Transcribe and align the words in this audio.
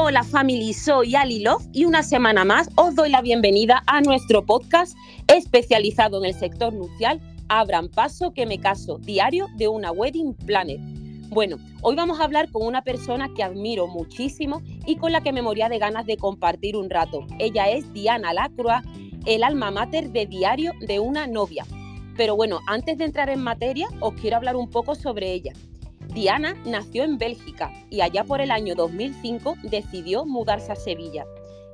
Hola 0.00 0.22
family, 0.22 0.74
soy 0.74 1.16
Ali 1.16 1.40
Love 1.40 1.66
y 1.72 1.84
una 1.84 2.04
semana 2.04 2.44
más 2.44 2.70
os 2.76 2.94
doy 2.94 3.10
la 3.10 3.20
bienvenida 3.20 3.82
a 3.88 4.00
nuestro 4.00 4.46
podcast 4.46 4.96
especializado 5.26 6.18
en 6.18 6.26
el 6.26 6.34
sector 6.34 6.72
nupcial 6.72 7.20
Abran 7.48 7.88
paso 7.88 8.32
que 8.32 8.46
me 8.46 8.60
caso, 8.60 8.98
diario 8.98 9.48
de 9.56 9.66
una 9.66 9.90
wedding 9.90 10.34
planner. 10.34 10.78
Bueno, 11.30 11.56
hoy 11.82 11.96
vamos 11.96 12.20
a 12.20 12.24
hablar 12.24 12.48
con 12.52 12.64
una 12.64 12.82
persona 12.82 13.28
que 13.34 13.42
admiro 13.42 13.88
muchísimo 13.88 14.62
y 14.86 14.94
con 14.94 15.10
la 15.10 15.20
que 15.20 15.32
me 15.32 15.42
moría 15.42 15.68
de 15.68 15.80
ganas 15.80 16.06
de 16.06 16.16
compartir 16.16 16.76
un 16.76 16.88
rato. 16.88 17.26
Ella 17.40 17.68
es 17.68 17.92
Diana 17.92 18.32
Lacroix, 18.32 18.84
el 19.26 19.42
alma 19.42 19.72
mater 19.72 20.12
de 20.12 20.26
Diario 20.26 20.74
de 20.80 21.00
una 21.00 21.26
novia. 21.26 21.66
Pero 22.16 22.36
bueno, 22.36 22.60
antes 22.68 22.98
de 22.98 23.04
entrar 23.04 23.30
en 23.30 23.40
materia, 23.40 23.88
os 23.98 24.14
quiero 24.14 24.36
hablar 24.36 24.54
un 24.54 24.70
poco 24.70 24.94
sobre 24.94 25.32
ella. 25.32 25.54
Diana 26.18 26.56
nació 26.66 27.04
en 27.04 27.16
Bélgica 27.16 27.70
y 27.90 28.00
allá 28.00 28.24
por 28.24 28.40
el 28.40 28.50
año 28.50 28.74
2005 28.74 29.54
decidió 29.62 30.26
mudarse 30.26 30.72
a 30.72 30.74
Sevilla. 30.74 31.24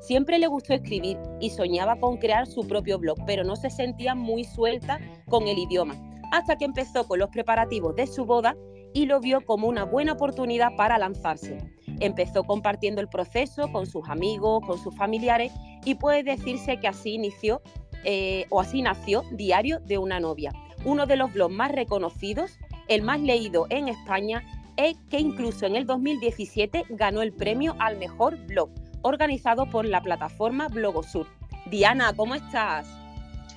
Siempre 0.00 0.38
le 0.38 0.48
gustó 0.48 0.74
escribir 0.74 1.16
y 1.40 1.48
soñaba 1.48 1.96
con 1.96 2.18
crear 2.18 2.46
su 2.46 2.68
propio 2.68 2.98
blog, 2.98 3.16
pero 3.24 3.42
no 3.42 3.56
se 3.56 3.70
sentía 3.70 4.14
muy 4.14 4.44
suelta 4.44 5.00
con 5.30 5.48
el 5.48 5.56
idioma, 5.56 5.94
hasta 6.30 6.58
que 6.58 6.66
empezó 6.66 7.08
con 7.08 7.20
los 7.20 7.30
preparativos 7.30 7.96
de 7.96 8.06
su 8.06 8.26
boda 8.26 8.54
y 8.92 9.06
lo 9.06 9.18
vio 9.18 9.40
como 9.40 9.66
una 9.66 9.84
buena 9.84 10.12
oportunidad 10.12 10.76
para 10.76 10.98
lanzarse. 10.98 11.56
Empezó 12.00 12.44
compartiendo 12.44 13.00
el 13.00 13.08
proceso 13.08 13.72
con 13.72 13.86
sus 13.86 14.06
amigos, 14.10 14.62
con 14.66 14.76
sus 14.76 14.94
familiares 14.94 15.54
y 15.86 15.94
puede 15.94 16.22
decirse 16.22 16.78
que 16.80 16.88
así 16.88 17.14
inició 17.14 17.62
eh, 18.04 18.44
o 18.50 18.60
así 18.60 18.82
nació 18.82 19.22
Diario 19.32 19.80
de 19.80 19.96
una 19.96 20.20
novia, 20.20 20.52
uno 20.84 21.06
de 21.06 21.16
los 21.16 21.32
blogs 21.32 21.54
más 21.54 21.72
reconocidos 21.72 22.58
el 22.88 23.02
más 23.02 23.20
leído 23.20 23.66
en 23.70 23.88
España, 23.88 24.42
es 24.76 24.96
que 25.10 25.18
incluso 25.18 25.66
en 25.66 25.76
el 25.76 25.86
2017 25.86 26.84
ganó 26.90 27.22
el 27.22 27.32
premio 27.32 27.76
al 27.78 27.98
mejor 27.98 28.36
blog, 28.46 28.70
organizado 29.02 29.66
por 29.66 29.84
la 29.84 30.00
plataforma 30.00 30.68
Blogosur. 30.68 31.26
Diana, 31.66 32.12
¿cómo 32.14 32.34
estás? 32.34 32.86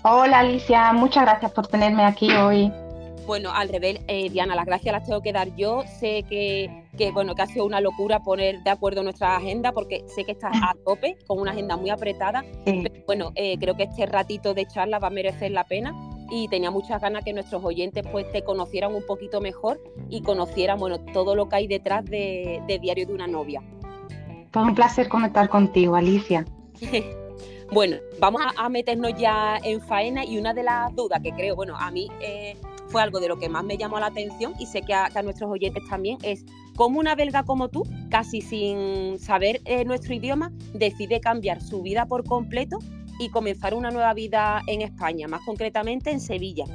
Hola 0.03 0.39
Alicia, 0.39 0.94
muchas 0.94 1.23
gracias 1.23 1.52
por 1.52 1.67
tenerme 1.67 2.06
aquí 2.06 2.31
hoy. 2.31 2.72
Bueno, 3.25 3.52
al 3.52 3.67
revés, 3.67 4.00
eh, 4.08 4.30
Diana, 4.30 4.56
las 4.56 4.66
gracias 4.66 4.94
las 4.94 5.06
tengo 5.06 5.22
que 5.22 5.34
dar 5.34 5.53
yo. 5.58 5.84
Sé 6.00 6.23
que, 6.23 7.12
bueno, 7.12 7.36
que 7.36 7.41
ha 7.41 7.47
sido 7.47 7.66
una 7.66 7.81
locura 7.81 8.22
poner 8.22 8.64
de 8.64 8.69
acuerdo 8.69 9.03
nuestra 9.03 9.36
agenda 9.36 9.73
porque 9.73 10.06
sé 10.08 10.23
que 10.23 10.31
estás 10.31 10.56
a 10.56 10.75
tope, 10.86 11.17
con 11.28 11.39
una 11.39 11.52
agenda 11.52 11.75
muy 11.75 11.89
apretada. 11.89 12.45
Pero 12.64 12.89
bueno, 13.06 13.34
eh, 13.36 13.58
creo 13.59 13.75
que 13.75 13.84
este 13.84 14.06
ratito 14.06 14.53
de 14.53 14.66
charla 14.66 15.00
va 15.00 15.08
a 15.08 15.12
merecer 15.12 15.52
la 15.52 15.66
pena 15.66 15.94
y 16.30 16.47
tenía 16.47 16.72
muchas 16.72 17.02
ganas 17.02 17.23
que 17.23 17.33
nuestros 17.33 17.64
oyentes 17.64 18.06
pues 18.11 18.31
te 18.31 18.44
conocieran 18.44 18.94
un 18.94 19.06
poquito 19.06 19.42
mejor 19.42 19.80
y 20.09 20.22
conocieran 20.22 20.80
bueno, 20.80 21.00
todo 21.00 21.36
lo 21.36 21.50
que 21.50 21.56
hay 21.58 21.67
detrás 21.67 22.06
de, 22.06 22.61
Diario 22.81 23.08
de 23.08 23.14
una 23.14 23.28
novia. 23.28 23.61
Fue 24.52 24.64
un 24.64 24.75
placer 24.75 25.09
conectar 25.09 25.50
contigo, 25.50 25.95
Alicia. 25.95 26.45
bueno, 27.72 27.97
vamos 28.19 28.42
a, 28.56 28.69
meternos 28.69 29.14
ya 29.17 29.58
en 29.64 29.81
faena 29.81 30.23
y 30.23 30.38
una 30.38 30.53
de 30.53 30.64
las 30.64 30.95
dudas 30.95 31.22
que 31.22 31.31
creo, 31.31 31.56
bueno, 31.56 31.75
a 31.78 31.92
mí 31.92 32.09
eh, 32.22 32.56
fue 32.88 33.02
algo 33.02 33.19
de 33.19 33.28
lo 33.28 33.38
que 33.38 33.50
más 33.50 33.64
me 33.64 33.78
llamó 33.78 34.00
la 34.00 34.08
atención 34.08 34.53
y 34.59 34.66
sé 34.66 34.81
que 34.81 34.94
a, 34.94 35.09
nuestros 35.23 35.50
oyentes 35.50 35.84
también 35.89 36.17
es 36.23 36.45
cómo 36.75 37.00
una 37.00 37.16
belga 37.16 37.44
como 37.44 37.69
tú, 37.69 37.84
casi 38.09 38.41
sin 38.41 39.19
saber 39.19 39.62
eh, 39.66 39.84
nuestro 39.86 40.14
idioma, 40.14 40.52
decide 40.73 41.19
cambiar 41.19 41.62
su 41.62 41.81
vida 41.81 42.06
por 42.06 42.23
completo 42.23 42.80
y 43.20 43.30
comenzar 43.30 43.73
una 43.73 43.92
nueva 43.92 44.14
vida 44.14 44.62
en 44.68 44.82
España, 44.82 45.28
más 45.28 45.42
concretamente 45.46 46.12
en 46.12 46.20
Sevilla. 46.20 46.66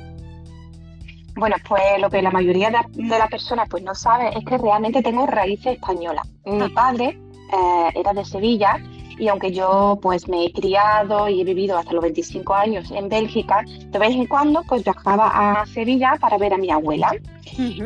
Bueno, 1.35 1.57
pues 1.67 1.83
lo 1.99 2.11
que 2.11 2.21
la 2.21 2.31
mayoría 2.31 2.71
de, 2.71 3.09
las 3.09 3.31
personas 3.31 3.69
pues 3.69 3.83
no 3.83 3.95
sabe 3.95 4.31
es 4.37 4.45
que 4.45 4.59
realmente 4.59 5.03
tengo 5.03 5.27
raíces 5.27 5.75
españolas. 5.75 6.29
Mi 6.45 6.69
padre 6.69 7.19
eh, 7.53 7.89
era 7.95 8.13
de 8.13 8.25
Sevilla 8.25 8.77
y 9.23 9.29
aunque 9.29 9.53
yo 9.53 10.01
pues 10.03 10.27
me 10.27 10.47
he 10.47 10.53
criado 10.53 11.29
y 11.29 11.41
he 11.41 11.45
vivido 11.45 11.79
hasta 11.79 11.93
los 11.93 12.03
25 12.03 12.55
años 12.55 12.91
en 12.91 13.09
Bélgica, 13.09 13.65
de 13.65 13.97
vez 13.97 14.11
en 14.11 14.27
cuando 14.27 14.65
pues 14.65 14.83
viajaba 14.83 15.61
a 15.61 15.65
Sevilla 15.67 16.17
para 16.21 16.39
ver 16.39 16.53
a 16.53 16.59
mi 16.59 16.73
abuela. 16.73 17.13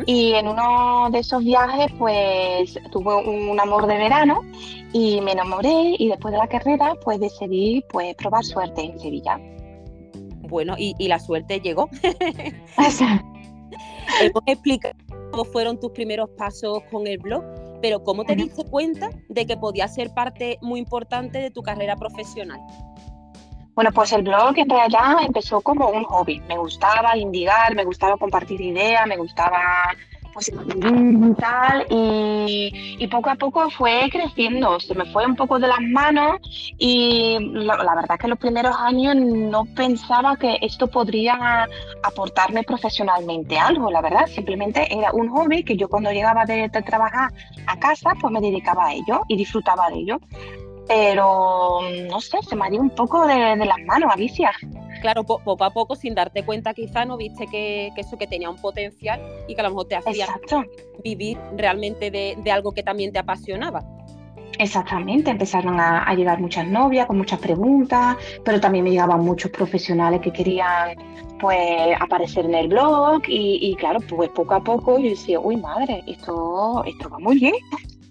Y 0.07 0.33
en 0.33 0.47
uno 0.47 1.09
de 1.11 1.19
esos 1.19 1.43
viajes 1.43 1.91
pues 1.99 2.79
tuve 2.91 3.13
un 3.13 3.59
amor 3.59 3.85
de 3.85 3.97
verano 3.99 4.41
y 4.93 5.21
me 5.21 5.33
enamoré 5.33 5.95
y 5.99 6.07
después 6.07 6.31
de 6.31 6.39
la 6.39 6.47
carrera 6.47 6.95
pues 7.03 7.19
decidí 7.19 7.83
pues 7.91 8.15
probar 8.15 8.43
suerte 8.43 8.81
en 8.81 8.99
Sevilla. 8.99 9.39
Bueno, 10.49 10.73
y, 10.75 11.07
la 11.07 11.19
suerte 11.19 11.59
llegó. 11.59 11.87
cómo 15.29 15.45
fueron 15.45 15.79
tus 15.79 15.91
primeros 15.91 16.31
pasos 16.31 16.81
con 16.89 17.05
el 17.05 17.19
blog? 17.19 17.43
Pero 17.81 18.03
¿cómo 18.03 18.23
te 18.23 18.35
diste 18.35 18.63
cuenta 18.65 19.09
de 19.29 19.45
que 19.45 19.57
podía 19.57 19.87
ser 19.87 20.13
parte 20.13 20.57
muy 20.61 20.79
importante 20.79 21.39
de 21.39 21.51
tu 21.51 21.61
carrera 21.61 21.95
profesional? 21.95 22.59
Bueno, 23.75 23.91
pues 23.91 24.11
el 24.11 24.23
blog 24.23 24.57
en 24.57 24.69
realidad 24.69 25.17
empezó 25.23 25.61
como 25.61 25.89
un 25.89 26.03
hobby. 26.05 26.39
Me 26.47 26.57
gustaba 26.57 27.15
indigar, 27.15 27.75
me 27.75 27.85
gustaba 27.85 28.17
compartir 28.17 28.59
ideas, 28.59 29.05
me 29.05 29.17
gustaba 29.17 29.59
pues 30.37 30.51
y, 31.89 33.07
poco 33.07 33.29
a 33.31 33.35
poco 33.35 33.69
fue 33.71 34.07
creciendo, 34.11 34.79
se 34.79 34.93
me 34.93 35.05
fue 35.05 35.25
un 35.25 35.35
poco 35.35 35.57
de 35.57 35.67
las 35.67 35.81
manos 35.81 36.39
y 36.77 37.37
la, 37.39 37.95
verdad 37.95 38.11
es 38.11 38.19
que 38.19 38.27
los 38.27 38.37
primeros 38.37 38.75
años 38.77 39.15
no 39.15 39.65
pensaba 39.65 40.35
que 40.35 40.59
esto 40.61 40.87
podría 40.87 41.67
aportarme 42.03 42.61
profesionalmente 42.63 43.57
algo, 43.57 43.89
la 43.89 44.01
verdad, 44.01 44.27
simplemente 44.27 44.87
era 44.95 45.11
un 45.11 45.29
hobby 45.29 45.63
que 45.63 45.75
yo 45.75 45.89
cuando 45.89 46.11
llegaba 46.11 46.45
de, 46.45 46.69
trabajar 46.69 47.31
a 47.65 47.79
casa 47.79 48.11
pues 48.21 48.31
me 48.31 48.39
dedicaba 48.39 48.87
a 48.87 48.93
ello 48.93 49.21
y 49.27 49.37
disfrutaba 49.37 49.89
de 49.89 49.99
ello. 49.99 50.19
Pero 50.87 51.81
no 52.09 52.21
sé, 52.21 52.37
se 52.47 52.55
me 52.55 52.69
dio 52.69 52.79
un 52.79 52.91
poco 52.91 53.27
de, 53.27 53.57
de 53.57 53.65
las 53.65 53.79
manos, 53.85 54.09
Alicia 54.13 54.51
claro, 54.99 55.23
poco 55.23 55.63
a 55.63 55.71
poco, 55.71 55.95
sin 55.95 56.15
darte 56.15 56.43
cuenta, 56.43 56.73
quizá 56.73 57.05
no 57.05 57.17
viste 57.17 57.47
que, 57.47 57.91
eso 57.95 58.17
que 58.17 58.27
tenía 58.27 58.49
un 58.49 58.57
potencial 58.57 59.21
y 59.47 59.55
que 59.55 59.61
a 59.61 59.63
lo 59.63 59.69
mejor 59.69 59.87
te 59.87 59.95
hacía 59.95 60.27
vivir 61.03 61.37
realmente 61.55 62.11
de, 62.11 62.51
algo 62.51 62.71
que 62.71 62.83
también 62.83 63.11
te 63.11 63.19
apasionaba. 63.19 63.83
Exactamente, 64.59 65.29
empezaron 65.29 65.79
a, 65.79 66.11
llegar 66.15 66.39
muchas 66.39 66.67
novias 66.67 67.05
con 67.05 67.17
muchas 67.17 67.39
preguntas, 67.39 68.17
pero 68.43 68.59
también 68.59 68.83
me 68.83 68.91
llegaban 68.91 69.21
muchos 69.21 69.51
profesionales 69.51 70.21
que 70.21 70.31
querían 70.31 70.97
pues 71.39 71.95
aparecer 71.99 72.45
en 72.45 72.55
el 72.55 72.67
blog 72.67 73.21
y, 73.27 73.75
claro, 73.75 73.99
pues 73.99 74.29
poco 74.29 74.55
a 74.55 74.63
poco 74.63 74.97
yo 74.97 75.09
decía, 75.09 75.39
uy 75.39 75.57
madre, 75.57 76.03
esto, 76.07 76.83
esto 76.85 77.09
va 77.09 77.19
muy 77.19 77.37
bien. 77.37 77.53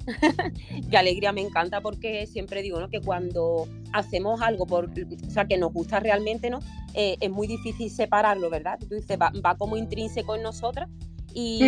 Qué 0.91 0.97
alegría, 0.97 1.33
me 1.33 1.41
encanta 1.41 1.81
porque 1.81 2.27
siempre 2.27 2.63
digo 2.63 2.81
¿no? 2.81 2.89
que 2.89 3.01
cuando 3.01 3.69
hacemos 3.93 4.41
algo 4.41 4.67
por, 4.67 4.87
o 4.87 5.31
sea, 5.31 5.47
que 5.47 5.57
nos 5.57 5.73
gusta 5.73 6.01
realmente, 6.01 6.51
¿no? 6.51 6.61
Eh, 6.95 7.17
es 7.21 7.31
muy 7.31 7.47
difícil 7.47 7.91
separarlo, 7.91 8.51
¿verdad? 8.51 8.79
Tú 8.79 8.95
dices, 8.95 9.19
va, 9.19 9.57
como 9.57 9.77
intrínseco 9.77 10.35
en 10.35 10.43
nosotras 10.43 10.89
y, 11.35 11.61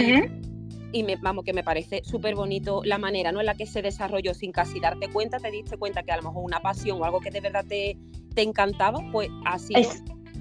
y 0.92 1.02
me, 1.02 1.16
vamos, 1.16 1.44
que 1.44 1.52
me 1.52 1.62
parece 1.62 2.02
súper 2.04 2.34
bonito 2.34 2.82
la 2.84 2.98
manera 2.98 3.32
¿no? 3.32 3.40
en 3.40 3.46
la 3.46 3.54
que 3.54 3.66
se 3.66 3.82
desarrolló 3.82 4.34
sin 4.34 4.52
casi 4.52 4.80
darte 4.80 5.08
cuenta, 5.08 5.38
te 5.38 5.50
diste 5.50 5.76
cuenta 5.76 6.02
que 6.02 6.12
a 6.12 6.16
lo 6.16 6.22
mejor 6.22 6.44
una 6.44 6.60
pasión 6.60 7.00
o 7.00 7.04
algo 7.04 7.20
que 7.20 7.30
de 7.30 7.40
verdad 7.40 7.64
te, 7.68 7.98
te 8.34 8.42
encantaba, 8.42 9.00
pues 9.12 9.28
así, 9.44 9.74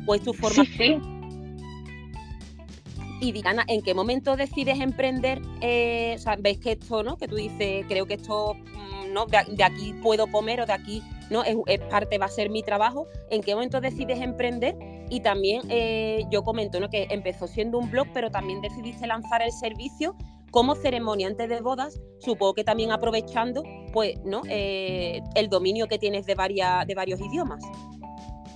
pues 0.05 0.21
tu 0.21 0.33
forma. 0.33 0.63
Y 3.19 3.31
Diana, 3.31 3.65
¿en 3.67 3.81
qué 3.81 3.93
momento 3.93 4.35
decides 4.35 4.79
emprender? 4.79 5.41
Eh, 5.61 6.13
o 6.15 6.19
sea, 6.19 6.35
ves 6.39 6.59
que 6.59 6.73
esto, 6.73 7.01
¿no? 7.03 7.17
Que 7.17 7.27
tú 7.27 7.35
dices, 7.35 7.85
creo 7.87 8.05
que 8.05 8.15
esto, 8.15 8.53
mm, 8.53 9.13
¿no? 9.13 9.25
De, 9.25 9.63
aquí 9.63 9.93
puedo 10.03 10.27
comer 10.27 10.61
o 10.61 10.65
de 10.65 10.73
aquí, 10.73 11.01
¿no? 11.31 11.43
Es, 11.43 11.79
parte, 11.89 12.19
va 12.19 12.27
a 12.27 12.29
ser 12.29 12.49
mi 12.49 12.61
trabajo. 12.61 13.07
¿En 13.31 13.41
qué 13.41 13.55
momento 13.55 13.81
decides 13.81 14.21
emprender? 14.21 14.77
Y 15.09 15.21
también 15.21 15.63
eh, 15.69 16.25
yo 16.29 16.43
comento, 16.43 16.79
¿no? 16.79 16.89
Que 16.89 17.07
empezó 17.09 17.47
siendo 17.47 17.79
un 17.79 17.89
blog, 17.89 18.07
pero 18.13 18.29
también 18.29 18.61
decidiste 18.61 19.07
lanzar 19.07 19.41
el 19.41 19.51
servicio 19.51 20.15
como 20.51 20.75
ceremoniante 20.75 21.47
de 21.47 21.61
bodas, 21.61 21.99
supongo 22.19 22.53
que 22.53 22.63
también 22.63 22.91
aprovechando, 22.91 23.63
pues, 23.93 24.17
¿no? 24.23 24.43
Eh, 24.49 25.21
el 25.35 25.49
dominio 25.49 25.87
que 25.87 25.99
tienes 25.99 26.25
de, 26.25 26.35
varias, 26.35 26.87
de 26.87 26.95
varios 26.95 27.19
idiomas. 27.19 27.63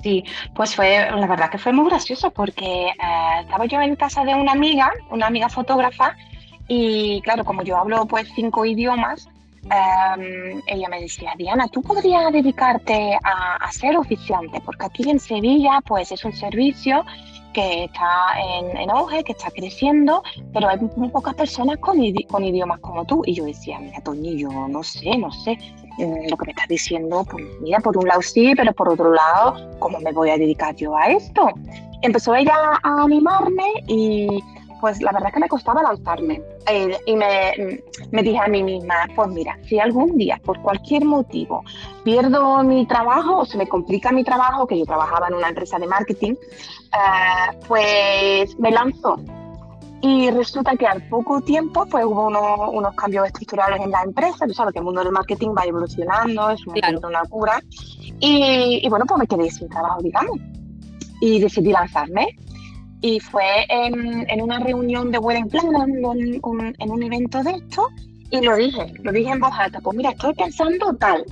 Sí, 0.02 0.24
pues 0.56 0.76
fue, 0.76 0.98
la 1.12 1.28
verdad 1.28 1.50
que 1.50 1.60
fue 1.60 1.74
muy 1.74 1.88
gracioso 1.88 2.32
porque 2.32 2.88
eh, 2.88 3.42
estaba 3.42 3.66
yo 3.66 3.80
en 3.82 3.96
casa 3.96 4.24
de 4.24 4.34
una 4.34 4.54
amiga, 4.54 4.92
una 5.12 5.28
amiga 5.28 5.48
fotógrafa, 5.48 6.16
y 6.68 7.22
claro, 7.22 7.46
como 7.46 7.62
yo 7.64 7.78
hablo 7.78 8.06
pues 8.08 8.28
cinco 8.34 8.66
idiomas, 8.66 9.28
em, 9.66 10.62
ella 10.66 10.90
me 10.90 11.02
decía, 11.02 11.34
Diana, 11.38 11.68
tú 11.68 11.82
podrías 11.82 12.32
dedicarte 12.32 13.18
a, 13.24 13.72
ser 13.72 13.96
oficiante, 13.96 14.60
porque 14.62 14.86
aquí 14.86 15.10
en 15.10 15.20
Sevilla 15.20 15.82
pues 15.86 16.12
es 16.12 16.26
un 16.26 16.34
servicio 16.34 17.06
que 17.54 17.84
está 17.84 18.34
en, 18.40 18.78
en 18.78 18.90
auge, 18.90 19.24
que 19.24 19.34
está 19.34 19.52
creciendo, 19.52 20.24
pero 20.54 20.70
hay 20.70 20.80
muy 20.96 21.10
pocas 21.10 21.36
personas 21.36 21.78
con, 21.78 21.98
con 22.30 22.44
idiomas 22.44 22.80
como 22.80 23.06
tú. 23.06 23.24
Y 23.26 23.34
yo 23.34 23.44
decía, 23.44 23.78
mira, 23.80 24.00
Toñi, 24.02 24.38
yo 24.38 24.50
no 24.50 24.82
sé, 24.84 25.18
no 25.18 25.32
sé 25.32 25.58
lo 25.98 26.38
que 26.38 26.46
me 26.46 26.52
estás 26.52 26.68
diciendo, 26.68 27.26
pues 27.30 27.46
mira, 27.62 27.80
por 27.80 27.98
un 27.98 28.08
lado 28.08 28.22
sí, 28.22 28.54
pero 28.56 28.74
por 28.74 28.90
otro 28.90 29.14
lado, 29.14 29.78
¿cómo 29.80 30.00
me 30.00 30.12
voy 30.12 30.30
a 30.30 30.38
dedicar 30.38 30.76
yo 30.76 30.96
a 30.96 31.08
esto? 31.08 31.50
Empezó 32.02 32.34
ella 32.36 32.56
a 32.82 33.04
animarme 33.04 33.66
y 33.88 34.42
pues 34.82 35.00
la 35.02 35.12
verdad 35.12 35.30
es 35.30 35.36
que 35.36 35.40
me 35.40 35.48
costaba 35.48 35.84
lanzarme. 35.84 36.42
Eh, 36.68 36.98
y 37.06 37.16
me, 37.16 37.82
me, 38.12 38.24
dije 38.24 38.40
a 38.40 38.48
mí 38.48 38.64
misma, 38.64 38.96
pues 39.16 39.30
mira, 39.30 39.58
si 39.64 39.80
algún 39.80 40.18
día, 40.18 40.42
por 40.44 40.60
cualquier 40.62 41.06
motivo, 41.06 41.64
pierdo 42.04 42.64
mi 42.64 42.86
trabajo 42.88 43.42
o 43.42 43.46
se 43.46 43.58
me 43.58 43.68
complica 43.68 44.12
mi 44.12 44.24
trabajo, 44.24 44.68
que 44.68 44.78
yo 44.78 44.86
trabajaba 44.86 45.28
en 45.28 45.36
una 45.36 45.50
empresa 45.50 45.78
de 45.78 45.88
marketing, 45.88 46.34
eh, 46.34 47.58
pues 47.68 48.60
me 48.60 48.72
lanzo. 48.72 49.18
Y 50.02 50.32
resulta 50.32 50.76
que 50.76 50.88
al 50.88 51.08
poco 51.10 51.42
tiempo 51.42 51.86
pues 51.86 52.04
hubo 52.06 52.28
unos 52.72 52.96
cambios 52.96 53.28
estructurales 53.28 53.82
en 53.82 53.92
la 53.92 54.02
empresa, 54.02 54.48
tú 54.48 54.54
sabes 54.54 54.74
que 54.74 54.80
el 54.80 54.86
mundo 54.86 55.04
del 55.04 55.12
marketing 55.12 55.50
va 55.56 55.64
evolucionando, 55.64 56.50
es 56.50 56.66
una 56.66 57.24
cura. 57.30 57.62
Y, 58.20 58.82
y 58.84 58.90
bueno, 58.90 59.06
pues 59.06 59.20
me 59.20 59.28
quedé 59.28 59.52
sin 59.52 59.70
trabajo, 59.70 60.02
digamos. 60.02 60.40
Y 61.20 61.40
decidí 61.40 61.72
lanzarme 61.72 62.36
y 63.02 63.20
fue 63.20 63.66
en, 63.70 64.30
en 64.30 64.42
una 64.42 64.60
reunión 64.60 65.12
de 65.12 65.18
Wedding 65.18 65.50
Plan, 65.50 65.66
en 65.66 66.06
un, 66.06 66.76
en 66.78 66.92
un 66.92 67.04
evento 67.04 67.44
de 67.44 67.52
esto, 67.52 67.88
y 68.32 68.42
lo 68.42 68.56
dije, 68.56 68.94
lo 69.04 69.12
dije 69.12 69.32
en 69.32 69.40
voz 69.40 69.52
alta, 69.58 69.82
pues 69.82 69.98
mira, 69.98 70.12
estoy 70.12 70.34
pensando 70.34 70.94
tal. 70.96 71.26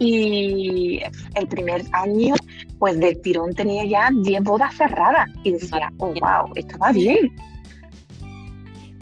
Y 0.00 1.00
el 1.34 1.46
primer 1.46 1.84
año, 1.92 2.34
pues 2.80 2.98
del 2.98 3.20
tirón 3.22 3.54
tenía 3.54 3.84
ya 3.84 4.10
10 4.12 4.42
bodas 4.42 4.74
cerradas. 4.74 5.28
Y 5.44 5.52
decía, 5.52 5.92
oh, 5.98 6.08
wow, 6.08 6.52
esto 6.56 6.76
va 6.78 6.90
bien. 6.90 7.32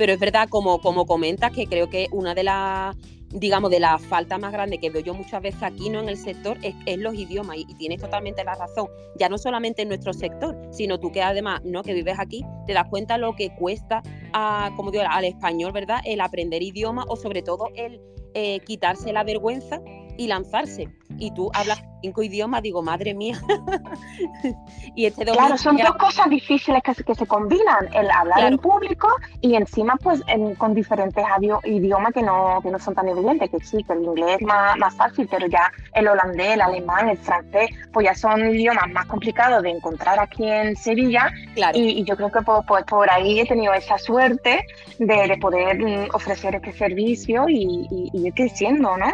Pero 0.00 0.14
es 0.14 0.18
verdad, 0.18 0.48
como, 0.48 0.80
como 0.80 1.04
comentas, 1.04 1.52
que 1.52 1.66
creo 1.66 1.90
que 1.90 2.08
una 2.10 2.34
de 2.34 2.42
las 2.42 2.96
digamos, 3.28 3.70
de 3.70 3.80
la 3.80 3.98
falta 3.98 4.38
más 4.38 4.50
grande 4.50 4.78
que 4.78 4.88
veo 4.88 5.02
yo 5.02 5.12
muchas 5.12 5.42
veces 5.42 5.62
aquí 5.62 5.90
¿no? 5.90 6.00
en 6.00 6.08
el 6.08 6.16
sector 6.16 6.56
es, 6.62 6.74
los 6.98 7.14
idiomas 7.14 7.58
y, 7.58 7.66
tienes 7.74 8.00
totalmente 8.00 8.42
la 8.42 8.54
razón, 8.54 8.88
ya 9.16 9.28
no 9.28 9.36
solamente 9.36 9.82
en 9.82 9.88
nuestro 9.88 10.14
sector, 10.14 10.58
sino 10.72 10.98
tú 10.98 11.12
que 11.12 11.22
además 11.22 11.60
no 11.64 11.84
que 11.84 11.92
vives 11.92 12.18
aquí, 12.18 12.42
te 12.66 12.72
das 12.72 12.88
cuenta 12.88 13.18
lo 13.18 13.36
que 13.36 13.54
cuesta 13.54 14.02
a, 14.32 14.72
como 14.74 14.90
digo, 14.90 15.04
al 15.08 15.26
español, 15.26 15.70
¿verdad? 15.70 16.00
El 16.06 16.22
aprender 16.22 16.62
idioma 16.62 17.04
o 17.06 17.14
sobre 17.14 17.42
todo 17.42 17.68
el 17.76 18.00
eh, 18.32 18.58
quitarse 18.60 19.12
la 19.12 19.22
vergüenza 19.22 19.80
y 20.16 20.26
lanzarse. 20.26 20.88
Y 21.18 21.32
tú 21.32 21.50
hablas 21.54 21.82
cinco 22.00 22.22
idiomas, 22.22 22.62
digo, 22.62 22.82
madre 22.82 23.14
mía. 23.14 23.40
y 24.94 25.06
este 25.06 25.24
Claro, 25.24 25.56
son 25.58 25.76
dos 25.76 25.94
cosas 25.96 26.30
difíciles 26.30 26.82
que, 26.82 26.94
que 27.04 27.14
se 27.14 27.26
combinan, 27.26 27.88
el 27.92 28.10
hablar 28.10 28.52
en 28.52 28.58
público 28.58 29.08
y 29.40 29.54
encima 29.54 29.96
pues 29.96 30.22
con 30.58 30.74
diferentes 30.74 31.24
idiomas 31.64 32.12
que 32.12 32.22
no, 32.22 32.60
que 32.62 32.70
no 32.70 32.78
son 32.78 32.94
tan 32.94 33.08
evidentes, 33.08 33.50
que 33.50 33.60
sí, 33.60 33.82
que 33.84 33.92
el 33.92 34.04
inglés 34.04 34.38
es 34.40 34.46
más, 34.46 34.76
más 34.78 34.94
fácil, 34.94 35.28
pero 35.30 35.46
ya 35.46 35.70
el 35.94 36.08
holandés, 36.08 36.54
el 36.54 36.60
alemán, 36.60 37.08
el 37.08 37.18
francés, 37.18 37.70
pues 37.92 38.06
ya 38.06 38.14
son 38.14 38.54
idiomas 38.54 38.88
más 38.90 39.06
complicados 39.06 39.62
de 39.62 39.70
encontrar 39.70 40.18
aquí 40.18 40.48
en 40.48 40.76
Sevilla. 40.76 41.32
Claro. 41.54 41.78
Y, 41.78 42.04
yo 42.04 42.16
creo 42.16 42.30
que 42.30 42.40
pues, 42.42 42.60
pues, 42.66 42.84
por 42.84 43.10
ahí 43.10 43.40
he 43.40 43.46
tenido 43.46 43.72
esa 43.74 43.98
suerte 43.98 44.64
de, 44.98 45.28
de 45.28 45.38
poder 45.38 45.78
mm, 45.78 46.14
ofrecer 46.14 46.54
este 46.54 46.72
servicio 46.72 47.48
y, 47.48 47.86
y, 47.90 48.10
y 48.12 48.26
ir 48.26 48.34
creciendo, 48.34 48.96
¿no? 48.96 49.12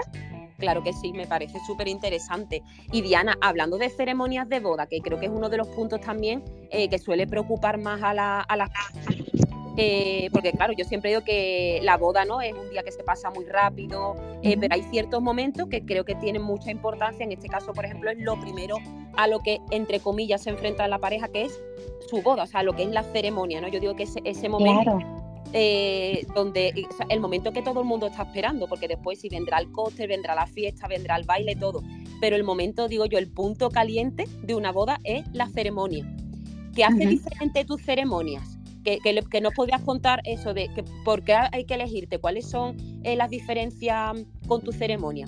Claro 0.59 0.83
que 0.83 0.93
sí, 0.93 1.13
me 1.13 1.27
parece 1.27 1.59
súper 1.67 1.89
interesante. 1.89 2.63
Y 2.93 3.03
Diana, 3.03 3.37
hablando 3.41 3.77
de 3.79 3.91
ceremonias 3.91 4.49
de 4.49 4.61
boda, 4.61 4.87
que 4.87 5.01
creo 5.01 5.19
que 5.21 5.27
es 5.27 5.33
uno 5.33 5.49
de 5.49 5.59
los 5.59 5.69
puntos 5.69 6.01
también 6.01 6.43
eh, 6.71 6.89
que 6.89 6.99
suele 6.99 7.27
preocupar 7.27 7.79
más 7.79 8.03
a, 8.03 8.15
la, 8.15 8.41
a 8.41 8.69
eh, 9.79 10.31
porque 10.33 10.53
claro, 10.53 10.73
yo 10.73 10.87
siempre 10.87 11.11
digo 11.11 11.23
que 11.23 11.81
la 11.83 11.99
boda 11.99 12.25
no 12.25 12.41
es 12.41 12.55
un 12.55 12.71
día 12.71 12.83
que 12.83 12.93
se 12.93 13.05
pasa 13.05 13.31
muy 13.31 13.45
rápido, 13.45 14.17
eh, 14.43 14.57
pero 14.59 14.75
hay 14.75 14.83
ciertos 14.85 15.21
momentos 15.21 15.69
que 15.69 15.85
creo 15.85 16.05
que 16.05 16.15
tienen 16.15 16.43
mucha 16.43 16.71
importancia. 16.71 17.25
En 17.25 17.33
este 17.33 17.49
caso, 17.49 17.75
por 17.75 17.85
ejemplo, 17.85 18.11
es 18.11 18.19
lo 18.19 18.41
primero 18.41 18.79
a 19.17 19.27
lo 19.27 19.41
que 19.41 19.61
entre 19.71 20.01
comillas 20.01 20.43
se 20.43 20.51
enfrenta 20.51 20.89
la 20.89 20.99
pareja, 20.99 21.29
que 21.29 21.45
es 21.45 21.61
su 22.09 22.23
boda, 22.23 22.45
o 22.45 22.47
sea, 22.47 22.63
lo 22.63 22.75
que 22.75 22.85
es 22.85 22.91
la 22.91 23.03
ceremonia, 23.03 23.61
¿no? 23.61 23.69
Yo 23.69 23.81
digo 23.81 23.95
que 23.95 24.05
ese, 24.05 24.21
ese 24.25 24.49
momento 24.49 24.99
eh, 25.53 26.27
donde 26.35 26.87
el 27.09 27.21
momento 27.21 27.53
que 27.53 27.63
todo 27.63 27.81
el 27.81 27.87
mundo 27.87 28.07
está 28.07 28.25
esperando, 28.25 28.67
porque 28.69 28.89
después 28.89 29.21
si 29.21 29.29
vendrá 29.29 29.59
el 29.59 29.71
cóctel, 29.71 30.09
vendrá 30.09 30.35
la 30.35 30.47
fiesta, 30.47 30.89
vendrá 30.89 31.17
el 31.17 31.25
baile, 31.25 31.57
todo. 31.57 31.83
Pero 32.21 32.37
el 32.37 32.45
momento, 32.45 32.89
digo 32.89 33.07
yo, 33.07 33.19
el 33.19 33.29
punto 33.29 33.71
caliente 33.71 34.27
de 34.43 34.55
una 34.55 34.73
boda 34.73 35.01
es 35.05 35.25
la 35.33 35.49
ceremonia. 35.49 36.07
¿Qué 36.75 36.85
hace 36.85 37.07
diferente 37.07 37.65
tus 37.65 37.83
ceremonias? 37.83 38.59
Que, 38.85 39.01
que, 39.01 39.41
nos 39.41 39.53
podrías 39.55 39.83
contar 39.83 40.21
eso 40.25 40.55
de 40.55 40.69
que, 40.69 40.85
por 41.05 41.25
qué 41.25 41.35
hay 41.51 41.65
que 41.65 41.75
elegirte, 41.75 42.19
cuáles 42.19 42.49
son 42.49 42.77
eh, 43.03 43.17
las 43.17 43.31
diferencias 43.31 44.25
con 44.47 44.63
tu 44.63 44.71
ceremonia. 44.71 45.27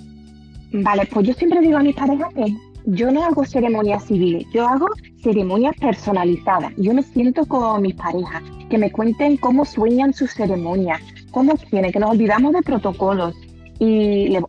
Vale, 0.71 1.05
pues 1.07 1.27
yo 1.27 1.33
siempre 1.33 1.59
digo 1.59 1.77
a 1.77 1.83
mis 1.83 1.95
parejas 1.95 2.33
que 2.33 2.55
yo 2.85 3.11
no 3.11 3.23
hago 3.23 3.45
ceremonias 3.45 4.05
civiles, 4.05 4.45
yo 4.53 4.67
hago 4.67 4.87
ceremonias 5.21 5.75
personalizadas. 5.79 6.73
Yo 6.77 6.93
me 6.93 7.03
siento 7.03 7.45
con 7.45 7.81
mis 7.81 7.95
parejas, 7.95 8.43
que 8.69 8.77
me 8.77 8.91
cuenten 8.91 9.37
cómo 9.37 9.65
sueñan 9.65 10.13
sus 10.13 10.31
ceremonias, 10.31 11.01
cómo 11.31 11.53
quieren, 11.55 11.91
que 11.91 11.99
nos 11.99 12.11
olvidamos 12.11 12.53
de 12.53 12.61
protocolos. 12.61 13.35
Y 13.81 14.27
le 14.27 14.41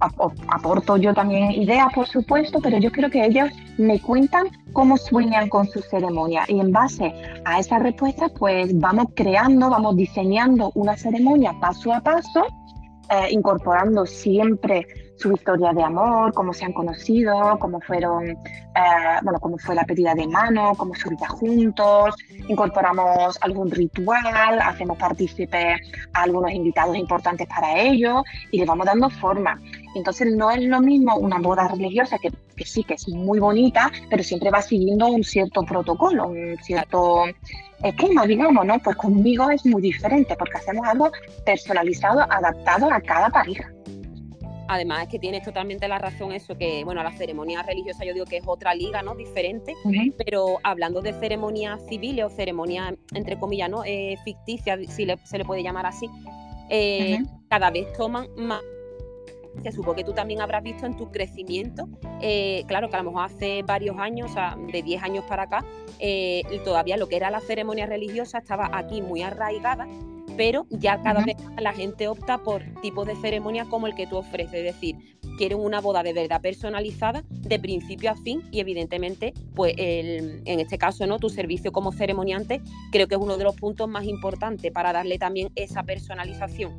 aporto 0.49 0.97
yo 0.97 1.15
también 1.15 1.53
ideas, 1.53 1.93
por 1.95 2.09
supuesto, 2.09 2.59
pero 2.61 2.79
yo 2.79 2.91
quiero 2.91 3.11
que 3.11 3.25
ellos 3.25 3.49
me 3.79 4.01
cuentan 4.01 4.49
cómo 4.73 4.97
sueñan 4.97 5.49
con 5.49 5.69
su 5.69 5.81
ceremonia. 5.83 6.45
Y 6.49 6.59
en 6.59 6.73
base 6.73 7.15
a 7.45 7.61
esas 7.61 7.81
respuestas, 7.81 8.33
pues 8.37 8.77
vamos 8.81 9.07
creando, 9.15 9.71
vamos 9.71 9.95
diseñando 9.95 10.73
una 10.75 10.97
ceremonia 10.97 11.55
paso 11.61 11.93
a 11.93 12.01
paso, 12.01 12.45
eh, 13.11 13.29
incorporando 13.31 14.07
siempre 14.07 14.87
su 15.17 15.33
historia 15.33 15.73
de 15.73 15.83
amor, 15.83 16.33
cómo 16.33 16.53
se 16.55 16.65
han 16.65 16.73
conocido, 16.73 17.59
cómo 17.59 17.81
fueron, 17.81 18.29
eh, 18.29 18.37
bueno, 19.23 19.39
cómo 19.39 19.59
fue 19.59 19.75
la 19.75 19.85
pedida 19.85 20.15
de 20.15 20.27
mano, 20.27 20.73
cómo 20.77 20.95
su 20.95 21.11
vida 21.11 21.29
juntos, 21.29 22.15
incorporamos 22.49 23.37
algún 23.43 23.71
ritual, 23.71 24.61
hacemos 24.63 24.97
partícipe 24.97 25.75
a 26.15 26.23
algunos 26.23 26.53
invitados 26.53 26.97
importantes 26.97 27.47
para 27.49 27.79
ello 27.79 28.23
y 28.51 28.61
le 28.61 28.65
vamos 28.65 28.87
dando 28.87 29.11
forma. 29.11 29.61
Entonces 29.95 30.35
no 30.35 30.51
es 30.51 30.63
lo 30.63 30.81
mismo 30.81 31.17
una 31.17 31.39
boda 31.39 31.69
religiosa 31.69 32.17
que, 32.19 32.31
que 32.57 32.65
sí 32.65 32.85
que 32.85 32.95
es 32.95 33.09
muy 33.09 33.41
bonita, 33.41 33.91
pero 34.09 34.23
siempre 34.23 34.51
va 34.51 34.63
siguiendo 34.63 35.09
un 35.09 35.23
cierto 35.23 35.63
protocolo, 35.65 36.29
un 36.29 36.57
cierto 36.63 37.25
esquema, 37.83 38.27
digamos, 38.27 38.65
¿no? 38.65 38.79
Pues 38.79 38.97
conmigo 38.97 39.51
es 39.51 39.65
muy 39.67 39.83
diferente 39.83 40.37
porque 40.37 40.59
hacemos 40.59 40.87
algo 40.87 41.11
personalizado, 41.45 42.21
adaptado 42.21 42.93
a 42.93 43.01
cada 43.01 43.31
pareja. 43.31 43.71
Además 44.69 45.03
es 45.03 45.09
que 45.09 45.19
tienes 45.19 45.43
totalmente 45.43 45.89
la 45.89 45.99
razón 45.99 46.31
eso, 46.31 46.57
que 46.57 46.85
bueno, 46.85 47.03
la 47.03 47.11
ceremonia 47.11 47.61
religiosa 47.63 48.05
yo 48.05 48.15
digo 48.15 48.25
que 48.25 48.37
es 48.37 48.45
otra 48.47 48.73
liga, 48.73 49.03
¿no? 49.03 49.17
Diferente, 49.17 49.75
pero 50.25 50.59
hablando 50.63 51.01
de 51.01 51.13
ceremonias 51.15 51.81
civiles 51.89 52.25
o 52.25 52.31
ceremonias, 52.31 52.95
entre 53.13 53.37
comillas, 53.37 53.69
¿no? 53.69 53.83
Eh, 53.85 54.17
ficticias, 54.25 54.79
si 54.89 55.09
se 55.25 55.39
le 55.39 55.45
puede 55.45 55.65
llamar 55.65 55.87
así, 55.87 56.09
eh, 56.69 57.19
cada 57.49 57.73
vez 57.73 57.93
toman 57.95 58.29
más 58.37 58.61
que 59.63 59.73
supongo 59.73 59.97
que 59.97 60.05
tú 60.05 60.13
también 60.13 60.41
habrás 60.41 60.63
visto 60.63 60.87
en 60.87 60.97
tu 60.97 61.11
crecimiento, 61.11 61.89
eh, 62.21 62.65
claro 62.67 62.89
que 62.89 62.97
a 62.97 63.03
lo 63.03 63.11
mejor 63.11 63.27
hace 63.27 63.63
varios 63.63 63.99
años, 63.99 64.31
o 64.31 64.35
sea, 64.35 64.57
de 64.73 64.83
10 64.83 65.03
años 65.03 65.25
para 65.25 65.45
acá, 65.45 65.65
todavía 66.65 66.97
lo 66.97 67.09
que 67.09 67.17
era 67.17 67.31
la 67.31 67.41
ceremonia 67.41 67.87
religiosa 67.87 68.39
estaba 68.39 68.71
aquí 68.73 69.03
muy 69.03 69.23
arraigada, 69.23 69.87
pero 70.37 70.67
ya 70.71 71.03
cada 71.03 71.25
vez 71.25 71.37
la 71.59 71.73
gente 71.73 72.09
opta 72.09 72.39
por 72.39 72.63
tipos 72.81 73.07
de 73.07 73.17
ceremonia 73.17 73.67
como 73.67 73.87
el 73.87 73.95
que 73.95 74.07
tú 74.07 74.17
ofreces, 74.17 74.55
es 74.55 74.75
decir, 74.75 74.97
quieren 75.37 75.59
una 75.59 75.81
boda 75.81 76.03
de 76.03 76.13
verdad 76.13 76.41
personalizada 76.41 77.25
de 77.31 77.59
principio 77.59 78.11
a 78.11 78.15
fin 78.15 78.43
y 78.51 78.61
evidentemente, 78.61 79.33
pues 79.55 79.75
en 79.77 80.61
este 80.61 80.79
caso, 80.79 81.07
¿no? 81.07 81.19
Tu 81.19 81.31
servicio 81.31 81.73
como 81.73 81.93
ceremoniante 81.93 82.61
creo 82.93 83.09
que 83.09 83.15
es 83.15 83.21
uno 83.21 83.37
de 83.37 83.45
los 83.45 83.57
puntos 83.57 83.89
más 83.89 84.05
importantes 84.05 84.71
para 84.71 84.93
darle 84.93 85.19
también 85.19 85.51
esa 85.55 85.83
personalización. 85.83 86.77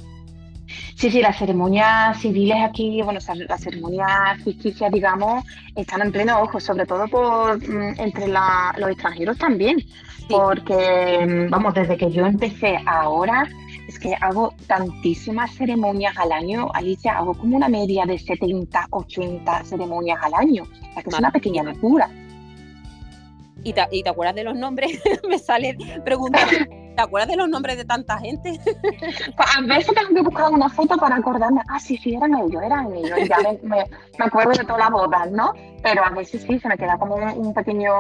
Sí, 0.96 1.10
sí, 1.10 1.22
las 1.22 1.38
ceremonias 1.38 2.20
civiles 2.20 2.58
aquí, 2.62 3.02
bueno, 3.02 3.20
las 3.48 3.62
ceremonias 3.62 4.44
ficticias, 4.44 4.92
digamos, 4.92 5.44
están 5.76 6.02
en 6.02 6.12
pleno 6.12 6.42
ojo, 6.42 6.60
sobre 6.60 6.86
todo 6.86 7.08
por 7.08 7.58
mm, 7.58 8.00
entre 8.00 8.28
los 8.28 8.90
extranjeros 8.90 9.38
también 9.38 9.84
porque, 10.32 11.48
vamos, 11.50 11.74
desde 11.74 11.98
que 11.98 12.12
yo 12.12 12.26
empecé 12.26 12.78
ahora, 12.86 13.48
es 13.88 14.00
que 14.00 14.16
hago 14.20 14.54
tantísimas 14.68 15.54
ceremonias 15.56 16.18
al 16.18 16.32
año, 16.32 16.70
Alicia, 16.74 17.18
hago 17.18 17.34
como 17.34 17.58
una 17.58 17.68
media 17.68 18.06
de 18.06 18.18
70, 18.18 18.88
80 18.90 19.64
ceremonias 19.66 20.20
al 20.22 20.34
año, 20.34 20.64
o 20.64 20.94
sea 20.94 21.04
que 21.04 21.10
es 21.10 21.20
una 21.20 21.32
pequeña 21.32 21.64
locura. 21.64 22.10
¿Y 23.64 23.74
te, 23.74 23.88
¿Y 23.92 24.04
te, 24.04 24.10
acuerdas 24.10 24.36
de 24.36 24.44
los 24.44 24.56
nombres? 24.56 25.02
Me 25.30 25.38
sale 25.38 25.78
preguntando, 26.04 26.52
¿te 26.96 27.02
acuerdas 27.02 27.30
de 27.30 27.36
los 27.36 27.50
nombres 27.50 27.78
de 27.78 27.86
tanta 27.86 28.18
gente? 28.18 28.60
a 29.38 29.62
veces 29.62 29.94
tengo 29.94 30.16
que 30.16 30.22
buscar 30.22 30.52
una 30.52 30.70
foto 30.70 30.98
para 30.98 31.18
acordarme, 31.18 31.62
ah, 31.68 31.80
sí, 31.80 31.98
sí, 31.98 32.16
eran 32.16 32.36
ellos, 32.36 32.62
eran 32.64 32.94
ellos, 32.96 33.20
ya 33.28 33.38
me, 33.40 33.60
me, 33.64 33.86
acuerdo 34.26 34.52
de 34.52 34.64
todas 34.64 34.80
las 34.80 34.92
bodas, 34.92 35.32
¿no? 35.32 35.54
Pero 35.84 36.04
a 36.04 36.10
veces 36.10 36.42
sí, 36.44 36.60
se 36.60 36.68
me 36.68 36.78
queda 36.78 36.98
como 36.98 37.16
un, 37.16 37.54
pequeño 37.54 37.92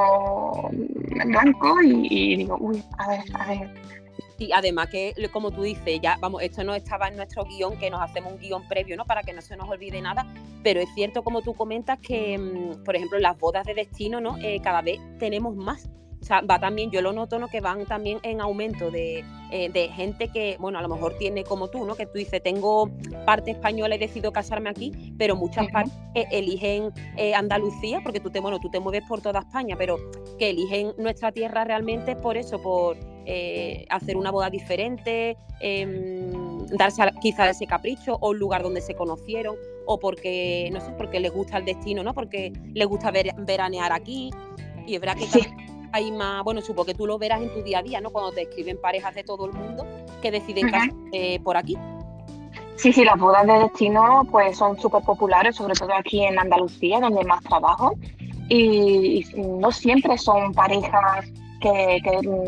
blanco 1.25 1.81
y, 1.83 2.37
digo, 2.37 2.57
uy, 2.59 2.83
a 2.97 3.09
ver, 3.09 3.21
a 3.33 3.45
ver. 3.47 4.00
Y 4.37 4.51
además 4.51 4.89
que, 4.89 5.13
como 5.31 5.51
tú 5.51 5.63
dices, 5.63 5.99
ya, 6.01 6.17
vamos, 6.19 6.41
esto 6.41 6.63
no 6.63 6.73
estaba 6.73 7.07
en 7.07 7.15
nuestro 7.15 7.45
guion, 7.45 7.77
que 7.77 7.89
nos 7.89 8.01
hacemos 8.01 8.33
un 8.33 8.39
guion 8.39 8.67
previo, 8.67 8.97
¿no? 8.97 9.05
Para 9.05 9.21
que 9.21 9.33
no 9.33 9.41
se 9.41 9.55
nos 9.55 9.69
olvide 9.69 10.01
nada, 10.01 10.25
pero 10.63 10.79
es 10.79 10.89
cierto, 10.95 11.23
como 11.23 11.41
tú 11.41 11.53
comentas, 11.53 11.99
que, 11.99 12.37
mm, 12.37 12.83
por 12.83 12.95
ejemplo, 12.95 13.19
las 13.19 13.37
bodas 13.37 13.65
de 13.65 13.73
destino, 13.73 14.19
¿no? 14.19 14.37
Eh, 14.37 14.59
cada 14.63 14.81
vez 14.81 14.99
tenemos 15.19 15.55
más 15.55 15.89
o 16.21 16.23
sea, 16.23 16.41
va 16.41 16.59
también, 16.59 16.91
yo 16.91 17.01
lo 17.01 17.13
noto, 17.13 17.39
¿no? 17.39 17.47
Que 17.47 17.61
van 17.61 17.85
también 17.85 18.19
en 18.21 18.41
aumento 18.41 18.91
de, 18.91 19.25
eh, 19.51 19.89
gente 19.95 20.27
que, 20.27 20.55
bueno, 20.59 20.77
a 20.77 20.81
lo 20.83 20.87
mejor 20.87 21.17
tiene 21.17 21.43
como 21.43 21.67
tú, 21.69 21.83
¿no? 21.83 21.95
Que 21.95 22.05
tú 22.05 22.19
dices, 22.19 22.43
tengo 22.43 22.91
parte 23.25 23.51
española 23.51 23.95
y 23.95 23.97
decido 23.97 24.31
casarme 24.31 24.69
aquí, 24.69 25.15
pero 25.17 25.35
muchas 25.35 25.67
partes 25.71 25.93
eligen 26.13 26.91
eh, 27.17 27.33
Andalucía, 27.33 28.01
porque 28.03 28.19
tú 28.19 28.29
te, 28.29 28.39
bueno, 28.39 28.59
tú 28.59 28.69
te 28.69 28.79
mueves 28.79 29.01
por 29.07 29.21
toda 29.21 29.39
España, 29.39 29.75
pero 29.75 29.97
que 30.37 30.51
eligen 30.51 30.93
nuestra 30.99 31.31
tierra 31.31 31.63
realmente 31.63 32.15
por 32.15 32.37
eso, 32.37 32.61
por 32.61 32.97
eh, 33.25 33.85
hacer 33.89 34.17
una 34.17 34.31
boda 34.31 34.49
diferente, 34.49 35.37
em, 35.59 36.65
darse 36.67 37.03
quizá 37.21 37.49
ese 37.49 37.67
capricho 37.67 38.17
o 38.19 38.29
un 38.29 38.39
lugar 38.39 38.63
donde 38.63 38.81
se 38.81 38.95
conocieron 38.95 39.55
o 39.85 39.99
porque, 39.99 40.69
no 40.71 40.79
sé, 40.81 40.91
porque 40.97 41.19
les 41.19 41.31
gusta 41.31 41.57
el 41.57 41.65
destino, 41.65 42.03
¿no? 42.03 42.13
Porque 42.13 42.53
les 42.73 42.87
gusta 42.87 43.11
ver, 43.11 43.33
veranear 43.37 43.91
aquí. 43.91 44.31
Y 44.87 44.95
es 44.95 45.01
verdad 45.01 45.17
que 45.17 45.25
hay 45.91 46.11
más, 46.11 46.43
bueno, 46.43 46.61
supongo 46.61 46.85
que 46.85 46.93
tú 46.93 47.05
lo 47.05 47.17
verás 47.17 47.41
en 47.41 47.53
tu 47.53 47.61
día 47.61 47.79
a 47.79 47.83
día, 47.83 48.01
¿no? 48.01 48.09
Cuando 48.09 48.31
te 48.31 48.43
escriben 48.43 48.79
parejas 48.79 49.13
de 49.15 49.23
todo 49.23 49.45
el 49.45 49.53
mundo 49.53 49.85
que 50.21 50.31
deciden 50.31 50.69
casarse 50.69 51.41
por 51.43 51.57
aquí. 51.57 51.77
Sí, 52.81 52.91
sí, 52.91 53.05
las 53.05 53.19
bodas 53.19 53.45
de 53.45 53.53
destino 53.59 54.25
pues 54.31 54.57
son 54.57 54.79
súper 54.79 55.03
populares, 55.03 55.55
sobre 55.55 55.75
todo 55.75 55.93
aquí 55.93 56.23
en 56.23 56.39
Andalucía, 56.39 56.99
donde 56.99 57.23
más 57.25 57.43
trabajo. 57.43 57.93
Y, 58.49 59.23
no 59.35 59.71
siempre 59.71 60.17
son 60.17 60.51
parejas 60.53 61.27
que, 61.61 62.01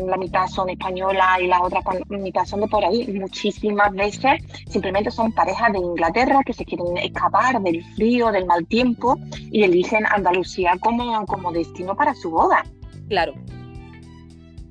la 0.06 0.16
mitad 0.16 0.46
son 0.48 0.68
españolas 0.68 1.40
y 1.40 1.46
la 1.46 1.62
otra 1.62 1.80
mitad 2.08 2.44
son 2.44 2.60
de 2.60 2.68
por 2.68 2.84
ahí. 2.84 3.06
Muchísimas 3.12 3.92
veces 3.92 4.42
simplemente 4.68 5.10
son 5.10 5.32
parejas 5.32 5.72
de 5.72 5.78
Inglaterra 5.78 6.40
que 6.44 6.52
se 6.52 6.64
quieren 6.64 6.96
escapar 6.98 7.62
del 7.62 7.82
frío, 7.94 8.30
del 8.32 8.44
mal 8.46 8.66
tiempo 8.66 9.18
y 9.50 9.62
eligen 9.62 10.04
Andalucía 10.06 10.76
como, 10.80 11.24
como 11.26 11.52
destino 11.52 11.96
para 11.96 12.14
su 12.14 12.30
boda. 12.30 12.64
Claro. 13.08 13.34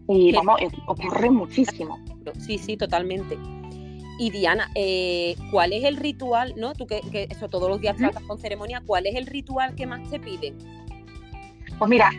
Y 0.07 0.33
vamos, 0.33 0.59
ocurre 0.87 1.31
muchísimo. 1.31 1.97
Sí, 2.39 2.57
sí, 2.57 2.77
totalmente. 2.77 3.37
Y 4.19 4.29
Diana, 4.29 4.69
eh, 4.75 5.35
¿cuál 5.51 5.73
es 5.73 5.83
el 5.85 5.97
ritual, 5.97 6.53
no? 6.55 6.73
Tú 6.73 6.85
que, 6.85 7.01
eso 7.29 7.49
todos 7.49 7.69
los 7.69 7.81
días 7.81 7.97
tratas 7.97 8.21
con 8.23 8.37
ceremonia, 8.37 8.83
¿cuál 8.85 9.07
es 9.07 9.15
el 9.15 9.25
ritual 9.25 9.75
que 9.75 9.87
más 9.87 10.07
te 10.09 10.19
piden? 10.19 10.55
Pues 11.79 11.89
mira, 11.89 12.11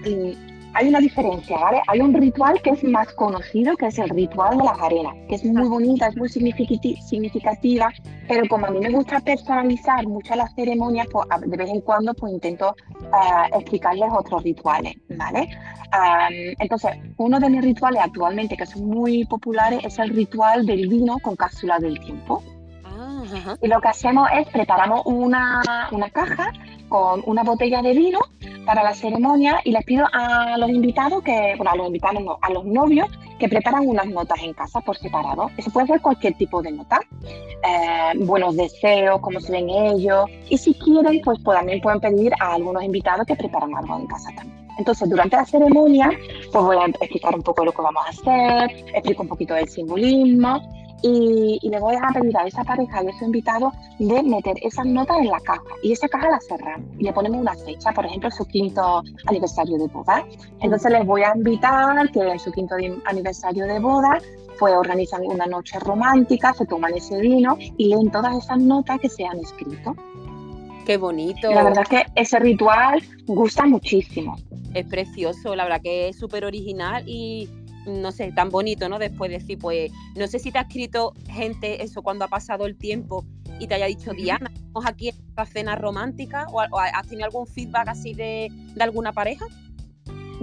hay 0.75 0.89
una 0.89 0.99
diferencia, 0.99 1.57
¿vale? 1.57 1.81
Hay 1.87 2.01
un 2.01 2.13
ritual 2.13 2.61
que 2.61 2.71
es 2.71 2.85
más 2.85 3.13
conocido, 3.15 3.77
que 3.77 3.87
es 3.87 3.99
el 3.99 4.11
ritual 4.11 4.59
de 4.59 4.65
las 4.65 4.79
arenas, 4.81 5.15
que 5.29 5.37
es 5.37 5.45
muy 5.45 5.69
bonita, 5.69 6.09
es 6.09 6.17
muy 6.17 6.29
significativa, 6.29 7.89
pero 8.29 8.49
como 8.49 8.67
a 8.67 8.71
mí 8.71 8.81
me 8.81 8.91
gusta 8.91 9.21
personalizar 9.21 10.07
mucho 10.07 10.35
las 10.35 10.53
ceremonias, 10.55 11.07
pues 11.13 11.27
de 11.47 11.57
vez 11.57 11.71
en 11.71 11.81
cuando 11.81 12.13
pues 12.15 12.33
intento 12.33 12.75
ah, 13.13 13.49
explicarles 13.53 14.09
otros 14.13 14.43
rituales, 14.43 14.95
¿vale? 15.17 15.49
entonces, 16.59 16.91
uno 17.19 17.39
de 17.39 17.49
mis 17.49 17.63
rituales 17.63 18.03
actualmente 18.03 18.57
que 18.57 18.67
son 18.67 18.85
muy 18.87 19.25
populares 19.27 19.79
es 19.85 19.97
el 20.01 20.11
ritual 20.11 20.67
del 20.67 20.89
vino 20.89 21.21
con 21.21 21.37
cápsula 21.37 21.79
del 21.79 22.01
tiempo. 22.01 22.43
Ah, 22.85 23.23
y 23.63 23.69
lo 23.69 23.81
que 23.81 23.89
hacemos 23.89 24.29
es 24.37 24.49
preparamos 24.49 25.03
una, 25.05 25.63
una 25.93 26.11
caja 26.11 26.51
con 26.89 27.23
una 27.27 27.43
botella 27.43 27.83
de 27.83 27.93
vino 27.93 28.19
para 28.65 28.83
la 28.83 28.95
ceremonia 28.95 29.61
y 29.65 29.73
les 29.73 29.85
pido 29.85 30.07
a 30.13 30.57
los 30.59 30.71
invitados 30.71 31.23
que, 31.23 31.55
bueno, 31.57 31.73
a 31.73 31.77
los 31.77 31.87
invitados 31.87 32.23
no, 32.23 32.39
a 32.41 32.51
los 32.51 32.65
novios 32.65 33.09
que 33.39 33.49
preparan 33.49 33.87
unas 33.87 34.07
notas 34.07 34.43
en 34.43 34.53
casa 34.53 34.81
por 34.81 34.97
separado. 34.97 35.51
Eso 35.57 35.71
puede 35.71 35.87
ser 35.87 36.01
cualquier 36.01 36.35
tipo 36.35 36.63
de 36.63 36.73
nota, 36.73 37.01
eh, 37.23 38.19
buenos 38.21 38.57
deseos, 38.57 39.21
cómo 39.21 39.41
se 39.41 39.53
ven 39.53 39.69
ellos 39.69 40.27
y 40.49 40.57
si 40.57 40.75
quieren, 40.75 41.21
pues, 41.23 41.39
pues, 41.45 41.59
también 41.59 41.81
pueden 41.81 42.01
pedir 42.01 42.33
a 42.41 42.55
algunos 42.55 42.83
invitados 42.83 43.27
que 43.27 43.37
preparan 43.37 43.75
algo 43.75 43.99
en 43.99 44.07
casa 44.07 44.31
también. 44.37 44.65
Entonces, 44.79 45.09
durante 45.09 45.37
la 45.37 45.45
ceremonia, 45.45 46.11
pues 46.53 46.65
voy 46.65 46.77
a 46.77 46.87
explicar 46.87 47.35
un 47.35 47.43
poco 47.43 47.65
lo 47.65 47.73
que 47.73 47.83
vamos 47.83 48.05
a 48.07 48.09
hacer, 48.09 48.85
explico 48.93 49.23
un 49.23 49.29
poquito 49.29 49.55
del 49.55 49.69
simbolismo 49.69 50.61
y, 51.07 51.69
le 51.69 51.79
voy 51.81 51.97
a 51.97 52.09
pedir 52.15 52.37
a 52.39 52.47
esa 52.47 52.65
pareja 52.65 53.05
y 53.05 53.09
a 53.09 53.19
su 53.19 53.27
invitado 53.27 53.71
de 53.99 54.23
meter 54.23 54.57
esas 54.63 54.87
notas 54.87 55.19
en 55.19 55.29
la 55.29 55.41
caja 55.41 55.63
y 55.83 55.93
esa 55.93 56.09
caja 56.09 56.31
la 56.31 56.41
cerramos 56.41 56.89
y 56.99 57.05
le 57.05 57.13
ponemos 57.13 57.41
una 57.41 57.55
fecha, 57.55 57.93
por 57.93 58.07
ejemplo, 58.07 58.31
su 58.31 58.45
quinto 58.47 59.03
aniversario 59.27 59.77
de 59.77 59.87
boda. 59.89 60.25
Entonces 60.61 60.91
les 60.91 61.05
voy 61.05 61.23
a 61.23 61.35
invitar 61.37 62.11
que 62.11 62.21
en 62.21 62.39
su 62.39 62.51
quinto 62.53 62.77
aniversario 63.05 63.67
de 63.67 63.79
boda 63.81 64.19
pues 64.59 64.73
organizan 64.75 65.23
una 65.27 65.47
noche 65.47 65.79
romántica, 65.81 66.55
se 66.55 66.65
toman 66.65 66.95
ese 66.95 67.21
vino 67.21 67.59
y 67.77 67.89
leen 67.89 68.11
todas 68.11 68.37
esas 68.43 68.59
notas 68.61 68.99
que 69.01 69.11
se 69.11 69.27
han 69.27 69.41
escrito. 69.41 69.95
Qué 70.87 70.97
bonito. 70.97 71.51
la 71.51 71.65
verdad 71.65 71.83
es 71.83 71.89
que 71.89 72.07
ese 72.15 72.39
ritual 72.39 73.03
gusta 73.27 73.67
muchísimo. 73.67 74.37
Es 74.73 74.87
precioso, 74.87 75.55
la 75.55 75.65
verdad 75.65 75.83
que 75.83 76.09
es 76.09 76.19
súper 76.19 76.45
original 76.45 77.05
y 77.07 77.49
no 77.87 78.13
sé, 78.13 78.33
tan 78.33 78.51
bonito, 78.51 78.89
¿no? 78.89 78.99
Después 78.99 79.31
de 79.31 79.39
decir, 79.39 79.59
pues, 79.59 79.93
no 80.17 80.27
sé 80.27 80.39
si 80.39 80.51
te 80.51 80.59
ha 80.59 80.63
escrito 80.63 81.15
gente 81.29 81.83
eso 81.83 82.03
cuando 82.03 82.25
ha 82.25 82.29
pasado 82.29 82.67
el 82.67 82.77
tiempo 82.77 83.25
y 83.59 83.67
te 83.67 83.75
haya 83.75 83.87
dicho, 83.87 84.13
Diana, 84.13 84.51
estamos 84.53 84.87
aquí 84.87 85.09
en 85.09 85.17
esta 85.29 85.47
cena 85.47 85.77
romántica 85.77 86.47
o, 86.51 86.61
has 86.61 87.07
tenido 87.09 87.27
algún 87.27 87.47
feedback 87.47 87.89
así 87.89 88.15
de, 88.15 88.51
alguna 88.81 89.13
pareja? 89.13 89.47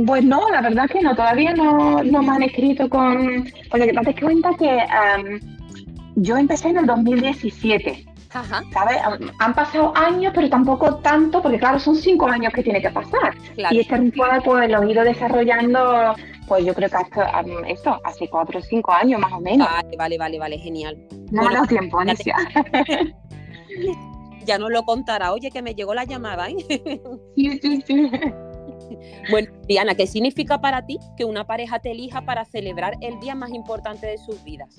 Pues 0.06 0.24
no, 0.24 0.50
la 0.50 0.62
verdad 0.62 0.90
que 0.90 1.02
no, 1.02 1.16
todavía 1.16 1.54
no, 1.54 2.02
no 2.04 2.24
me 2.24 2.30
han 2.30 2.44
escrito 2.44 2.90
con... 2.90 3.46
Porque 3.70 3.88
te 3.88 3.94
das 3.94 4.16
cuenta 4.20 4.52
que 4.58 4.78
yo 6.16 6.38
empecé 6.38 6.70
en 6.70 6.78
el 6.78 6.86
2017. 6.86 8.06
Ajá. 8.34 8.64
¿Sabes? 8.72 8.98
Han 9.40 9.54
pasado 9.54 9.92
años, 9.96 10.32
pero 10.34 10.50
tampoco 10.50 10.96
tanto, 10.98 11.42
porque 11.42 11.60
claro, 11.60 11.80
son 11.80 11.96
cinco 11.96 12.28
años 12.28 12.54
que 12.54 12.64
tiene 12.64 12.82
que 12.82 12.90
pasar. 12.90 13.36
Y 13.72 13.80
este 13.80 13.98
ritual 13.98 14.42
pues 14.44 14.70
lo 14.70 14.84
he 14.84 14.92
ido 14.92 15.04
desarrollando 15.04 16.16
pues 16.52 16.66
yo 16.66 16.74
creo 16.74 16.90
que 16.90 16.98
hasta 16.98 17.46
esto, 17.66 17.98
hace 18.04 18.28
cuatro 18.28 18.60
o 18.60 18.62
cinco 18.62 18.92
años 18.92 19.22
más 19.22 19.32
o 19.32 19.40
menos. 19.40 19.70
Vale, 19.70 19.96
vale, 19.96 20.18
vale, 20.18 20.38
vale 20.38 20.58
genial. 20.58 21.02
No 21.32 21.44
bueno, 21.44 21.66
tiempo, 21.66 21.98
Anicia. 21.98 22.36
ya 24.46 24.58
nos 24.58 24.70
lo 24.70 24.84
contará. 24.84 25.32
Oye, 25.32 25.50
que 25.50 25.62
me 25.62 25.76
llegó 25.76 25.94
la 25.94 26.04
llamada, 26.04 26.50
¿eh? 26.50 26.58
sí, 27.38 27.58
sí, 27.62 27.82
sí. 27.88 28.12
Bueno, 29.30 29.50
Diana, 29.66 29.96
¿qué 29.96 30.06
significa 30.06 30.60
para 30.60 30.86
ti 30.86 31.00
que 31.16 31.24
una 31.24 31.48
pareja 31.48 31.80
te 31.80 31.92
elija 31.92 32.26
para 32.26 32.44
celebrar 32.44 32.98
el 33.00 33.18
día 33.22 33.34
más 33.34 33.52
importante 33.52 34.08
de 34.08 34.18
sus 34.18 34.44
vidas? 34.44 34.76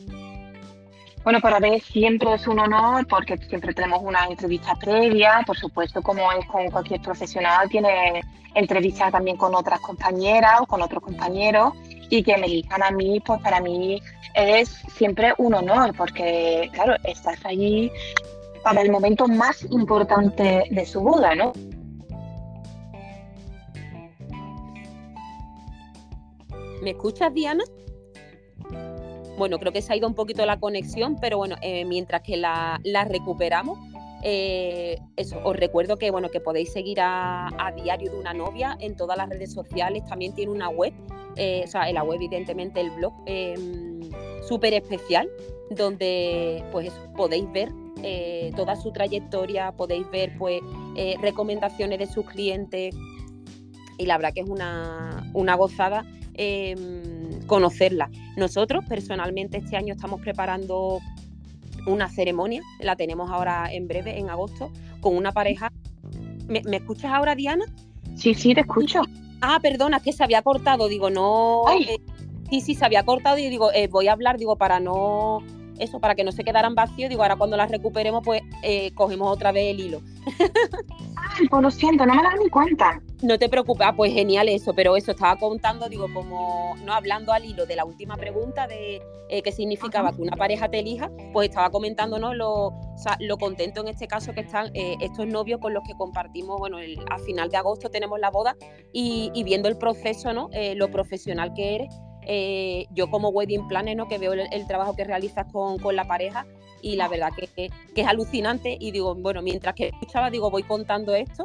Bueno, 1.25 1.41
para 1.41 1.61
mí 1.61 1.79
siempre 1.79 2.35
es 2.35 2.49
un 2.49 2.59
honor 2.59 3.07
porque 3.07 3.39
siempre 3.39 3.73
tenemos 3.73 4.01
una 4.03 4.27
entrevista 4.27 4.75
previa, 4.75 5.43
por 5.47 5.57
supuesto, 5.57 6.03
como 6.03 6.33
es 6.33 6.45
con 6.47 6.69
cualquier 6.71 7.01
profesional, 7.01 7.69
tiene 7.69 8.23
entrevistas 8.55 9.13
también 9.13 9.37
con 9.37 9.55
otras 9.55 9.79
compañeras 9.81 10.61
o 10.61 10.67
con 10.67 10.83
otros 10.83 11.01
compañeros 11.01 11.75
y 12.11 12.25
que 12.25 12.37
me 12.39 12.47
elijan 12.47 12.83
a 12.83 12.91
mí, 12.91 13.21
pues 13.21 13.41
para 13.41 13.61
mí 13.61 14.03
es 14.35 14.69
siempre 14.97 15.33
un 15.39 15.55
honor 15.55 15.95
porque, 15.97 16.69
claro, 16.73 16.97
estás 17.05 17.39
allí 17.47 17.93
para 18.65 18.83
el 18.83 18.91
momento 18.91 19.29
más 19.29 19.65
importante 19.71 20.65
de 20.69 20.87
su 20.87 21.01
boda, 21.01 21.37
¿no? 21.37 21.53
¿Me 26.83 26.91
escuchas, 26.91 27.33
Diana? 27.33 27.63
Bueno, 29.43 29.59
creo 29.59 29.73
que 29.73 29.83
se 29.83 29.93
ha 29.93 29.97
ido 29.97 30.07
un 30.07 30.15
poquito 30.15 30.47
la 30.47 30.61
conexión, 30.61 31.17
pero 31.21 31.37
bueno, 31.37 31.57
eh, 31.63 31.85
mientras 31.85 32.23
que 32.23 32.37
la, 32.37 32.79
recuperamos, 33.09 33.77
eh, 34.23 35.01
eso, 35.17 35.37
os 35.43 35.57
recuerdo 35.57 35.97
que 35.97 36.13
bueno, 36.13 36.29
que 36.29 36.39
podéis 36.39 36.73
seguir 36.73 36.99
a, 37.01 37.51
Diario 37.75 38.13
de 38.13 38.19
una 38.19 38.35
novia 38.35 38.77
en 38.79 38.95
todas 38.95 39.19
las 39.19 39.29
redes 39.29 39.53
sociales, 39.53 40.05
también 40.07 40.33
tiene 40.33 40.53
una 40.53 40.69
web, 40.69 40.93
eh, 41.35 41.63
o 41.65 41.67
sea, 41.67 41.89
en 41.89 41.97
la 41.97 42.05
web 42.05 42.19
evidentemente 42.19 42.81
el 42.81 42.91
blog, 42.91 43.13
súper 44.47 44.75
especial, 44.75 45.29
donde 45.71 46.63
pues 46.71 46.93
podéis 47.17 47.51
ver 47.51 47.73
toda 48.55 48.77
su 48.77 48.93
trayectoria, 48.93 49.73
podéis 49.73 50.09
ver 50.13 50.39
pues 50.39 50.61
recomendaciones 51.21 51.99
de 51.99 52.07
sus 52.07 52.27
clientes 52.27 52.95
y 53.99 54.07
la 54.07 54.19
verdad 54.19 54.35
que 54.35 54.43
es 54.43 54.49
una, 54.49 55.29
una 55.35 55.57
gozada 55.57 56.07
Em, 56.35 57.22
conocerla. 57.47 58.11
Nosotros 58.37 58.85
personalmente 58.89 59.59
este 59.59 59.77
año 59.77 59.95
estamos 59.95 60.21
preparando 60.21 61.01
una 61.87 62.09
ceremonia, 62.09 62.63
la 62.81 62.97
tenemos 62.97 63.31
ahora 63.31 63.73
en 63.73 63.89
breve, 63.89 64.19
en 64.19 64.31
agosto, 64.31 64.71
con 65.01 65.17
una 65.17 65.33
pareja. 65.33 65.73
¿Me, 66.49 66.63
escuchas 66.77 67.13
ahora, 67.13 67.35
Diana? 67.35 67.65
Sí, 68.15 68.35
sí, 68.35 68.55
te 68.55 68.61
escucho. 68.61 69.03
Ah, 69.41 69.59
perdona, 69.61 69.97
es 69.97 70.03
que 70.03 70.13
se 70.13 70.23
había 70.23 70.43
cortado, 70.43 70.89
digo, 70.89 71.11
no. 71.11 71.65
Eh, 71.73 71.99
sí, 72.51 72.61
sí, 72.61 72.75
se 72.75 72.85
había 72.85 73.05
cortado 73.05 73.39
y 73.39 73.49
digo, 73.49 73.73
eh, 73.73 73.89
voy 73.89 74.09
a 74.09 74.13
hablar, 74.13 74.39
digo, 74.39 74.57
para 74.57 74.81
no. 74.81 75.39
Eso, 75.79 75.99
para 75.99 76.15
que 76.15 76.23
no 76.23 76.31
se 76.31 76.45
quedaran 76.45 76.75
vacíos, 76.75 77.09
digo, 77.09 77.23
ahora 77.23 77.37
cuando 77.37 77.57
las 77.57 77.71
recuperemos, 77.71 78.23
pues 78.25 78.43
eh, 78.63 78.93
cogemos 78.95 79.29
otra 79.29 79.51
vez 79.51 79.75
el 79.75 79.81
hilo. 79.81 80.03
Ay, 81.17 81.49
pues 81.49 81.63
lo 81.63 81.71
siento, 81.71 82.07
no 82.07 82.15
me 82.15 82.23
das 82.23 82.35
ni 82.41 82.49
cuenta. 82.51 83.01
No 83.23 83.39
te 83.39 83.49
preocupes, 83.49 83.87
ah, 83.87 83.95
pues 83.95 84.13
genial 84.13 84.49
eso, 84.49 84.75
pero 84.75 84.97
eso 84.97 85.13
estaba 85.13 85.37
contando, 85.39 85.89
digo, 85.89 86.09
como 86.13 86.75
no 86.85 86.93
hablando 86.93 87.33
al 87.33 87.45
hilo 87.45 87.67
de 87.67 87.77
la 87.77 87.85
última 87.85 88.17
pregunta 88.17 88.67
de 88.67 89.01
eh, 89.29 89.43
qué 89.43 89.53
significaba 89.53 90.13
que 90.13 90.23
una 90.23 90.37
pareja 90.37 90.69
te 90.69 90.81
elija, 90.81 91.09
pues 91.33 91.51
estaba 91.51 91.71
comentándonos 91.71 92.35
lo, 92.35 92.73
lo 93.21 93.39
contento 93.39 93.81
en 93.81 93.89
este 93.89 94.09
caso 94.09 94.33
que 94.33 94.41
están 94.41 94.75
eh, 94.75 94.97
estos 95.01 95.29
novios 95.29 95.61
con 95.61 95.73
los 95.73 95.85
que 95.85 95.95
compartimos, 95.95 96.59
bueno, 96.59 96.79
a 97.11 97.19
final 97.21 97.49
de 97.49 97.59
agosto 97.59 97.91
tenemos 97.91 98.19
la 98.19 98.31
boda 98.31 98.57
y, 98.93 99.31
viendo 99.45 99.69
el 99.69 99.79
proceso, 99.79 100.33
¿no? 100.33 100.51
Eh, 100.53 100.75
lo 100.75 100.91
profesional 100.91 101.55
que 101.55 101.77
eres. 101.77 102.89
yo 102.91 103.09
como 103.09 103.29
wedding 103.29 103.69
planner, 103.69 103.97
¿no? 103.97 104.09
que 104.09 104.19
veo 104.19 104.33
el, 104.33 104.67
trabajo 104.67 104.97
que 104.97 105.05
realizas 105.05 105.47
con, 105.53 105.79
con, 105.79 105.95
la 105.95 106.09
pareja 106.09 106.45
y 106.81 106.97
la 106.97 107.07
verdad 107.07 107.31
que, 107.37 107.47
que, 107.47 108.01
es 108.01 108.07
alucinante 108.09 108.77
y 108.81 108.91
digo, 108.91 109.15
bueno, 109.15 109.43
mientras 109.43 109.77
que 109.77 109.89
escuchaba, 109.89 110.29
digo, 110.29 110.51
voy 110.51 110.65
contando 110.65 111.15
esto 111.15 111.45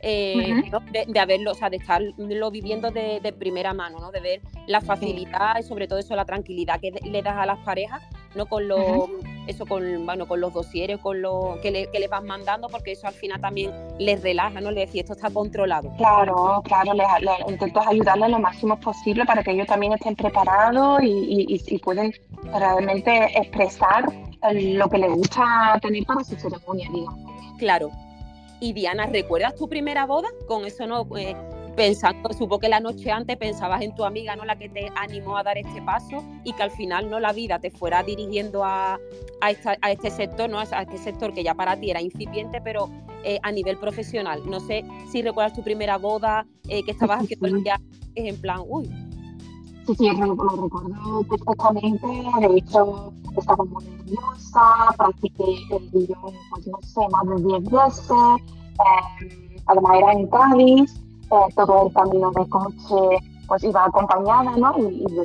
eh, 0.00 0.62
de, 1.06 1.20
haberlo, 1.20 1.52
o 1.52 1.54
sea, 1.54 1.70
de 1.70 1.76
estarlo 1.76 2.50
viviendo 2.50 2.90
de, 2.90 3.34
primera 3.38 3.74
mano, 3.74 3.98
¿no? 3.98 4.10
De 4.10 4.20
ver 4.20 4.40
la 4.66 4.80
facilidad 4.80 5.58
y 5.58 5.62
sobre 5.62 5.88
todo 5.88 5.98
eso, 5.98 6.14
la 6.14 6.24
tranquilidad 6.24 6.80
que 6.80 6.90
le 6.90 7.22
das 7.22 7.36
a 7.36 7.46
las 7.46 7.58
parejas, 7.60 8.02
¿no? 8.34 8.46
Con 8.46 8.68
los, 8.68 9.08
eso 9.46 9.66
con, 9.66 10.06
bueno, 10.06 10.26
con 10.26 10.40
los 10.40 10.52
dosieres, 10.52 10.98
con 10.98 11.22
lo 11.22 11.58
que 11.62 11.70
le, 11.70 11.90
que 11.90 12.06
vas 12.08 12.22
mandando, 12.22 12.68
porque 12.68 12.92
eso 12.92 13.06
al 13.06 13.14
final 13.14 13.40
también 13.40 13.72
les 13.98 14.22
relaja, 14.22 14.60
¿no? 14.60 14.70
Le 14.70 14.80
decís, 14.80 15.00
esto 15.00 15.14
está 15.14 15.30
controlado. 15.30 15.90
Claro, 15.96 16.62
claro, 16.64 16.92
les, 16.94 17.50
intento 17.50 17.80
ayudarles 17.86 18.30
lo 18.30 18.38
máximo 18.38 18.78
posible 18.78 19.24
para 19.24 19.42
que 19.42 19.52
ellos 19.52 19.66
también 19.66 19.92
estén 19.92 20.14
preparados 20.14 21.02
y, 21.02 21.62
y, 21.68 21.78
pueden 21.78 22.12
realmente 22.52 23.38
expresar 23.38 24.04
lo 24.52 24.88
que 24.88 24.98
les 24.98 25.10
gusta 25.10 25.78
tener 25.80 26.04
para 26.04 26.24
su 26.24 26.36
ceremonia, 26.36 26.88
digamos. 26.92 27.20
Claro, 27.58 27.90
y 28.60 28.72
Diana, 28.72 29.06
¿recuerdas 29.06 29.54
tu 29.54 29.68
primera 29.68 30.06
boda? 30.06 30.28
Con 30.46 30.64
eso 30.64 30.86
no, 30.86 31.06
eh, 31.16 31.36
pensando, 31.76 32.32
supo 32.32 32.58
que 32.58 32.68
la 32.68 32.80
noche 32.80 33.10
antes 33.10 33.36
pensabas 33.36 33.82
en 33.82 33.94
tu 33.94 34.04
amiga, 34.04 34.34
¿no? 34.34 34.44
La 34.44 34.56
que 34.56 34.68
te 34.68 34.90
animó 34.96 35.36
a 35.36 35.42
dar 35.42 35.58
este 35.58 35.82
paso 35.82 36.24
y 36.42 36.52
que 36.54 36.62
al 36.62 36.70
final 36.70 37.10
no 37.10 37.20
la 37.20 37.32
vida 37.32 37.58
te 37.58 37.70
fuera 37.70 38.02
dirigiendo 38.02 38.64
a, 38.64 38.98
a, 39.40 39.90
este 39.90 40.10
sector, 40.10 40.48
¿no? 40.48 40.58
A 40.58 40.64
este 40.82 40.98
sector 40.98 41.32
que 41.34 41.44
ya 41.44 41.54
para 41.54 41.78
ti 41.78 41.90
era 41.90 42.00
incipiente, 42.00 42.60
pero 42.60 42.88
eh, 43.22 43.38
a 43.42 43.52
nivel 43.52 43.76
profesional. 43.76 44.42
No 44.46 44.58
sé 44.60 44.84
si 45.12 45.22
recuerdas 45.22 45.52
tu 45.52 45.62
primera 45.62 45.98
boda, 45.98 46.46
eh, 46.68 46.82
que 46.82 46.92
estabas 46.92 47.22
haciendo 47.22 47.46
el 47.46 47.62
es 48.14 48.24
en 48.24 48.40
plan, 48.40 48.62
uy. 48.66 48.90
Sí, 49.86 49.94
sí, 49.94 50.10
lo 50.10 50.34
recuerdo 50.34 51.22
perfectamente. 51.30 52.06
De 52.40 52.56
hecho, 52.56 53.12
estaba 53.36 53.64
muy 53.64 53.84
nerviosa, 53.84 54.94
practiqué 54.98 55.44
el 55.70 55.90
guion, 55.92 56.34
pues 56.50 56.66
no 56.66 56.78
sé, 56.82 57.00
más 57.10 57.26
de 57.28 57.46
10 57.46 57.70
veces. 57.70 58.10
Eh, 58.10 59.56
además 59.66 59.92
era 59.96 60.12
en 60.12 60.26
Cádiz, 60.26 60.96
eh, 61.30 61.54
todo 61.54 61.86
el 61.86 61.92
camino 61.92 62.32
de 62.32 62.48
coche 62.48 63.18
pues 63.46 63.62
iba 63.62 63.84
acompañada, 63.84 64.56
¿no? 64.56 64.76
Y, 64.76 65.06
yo, 65.14 65.22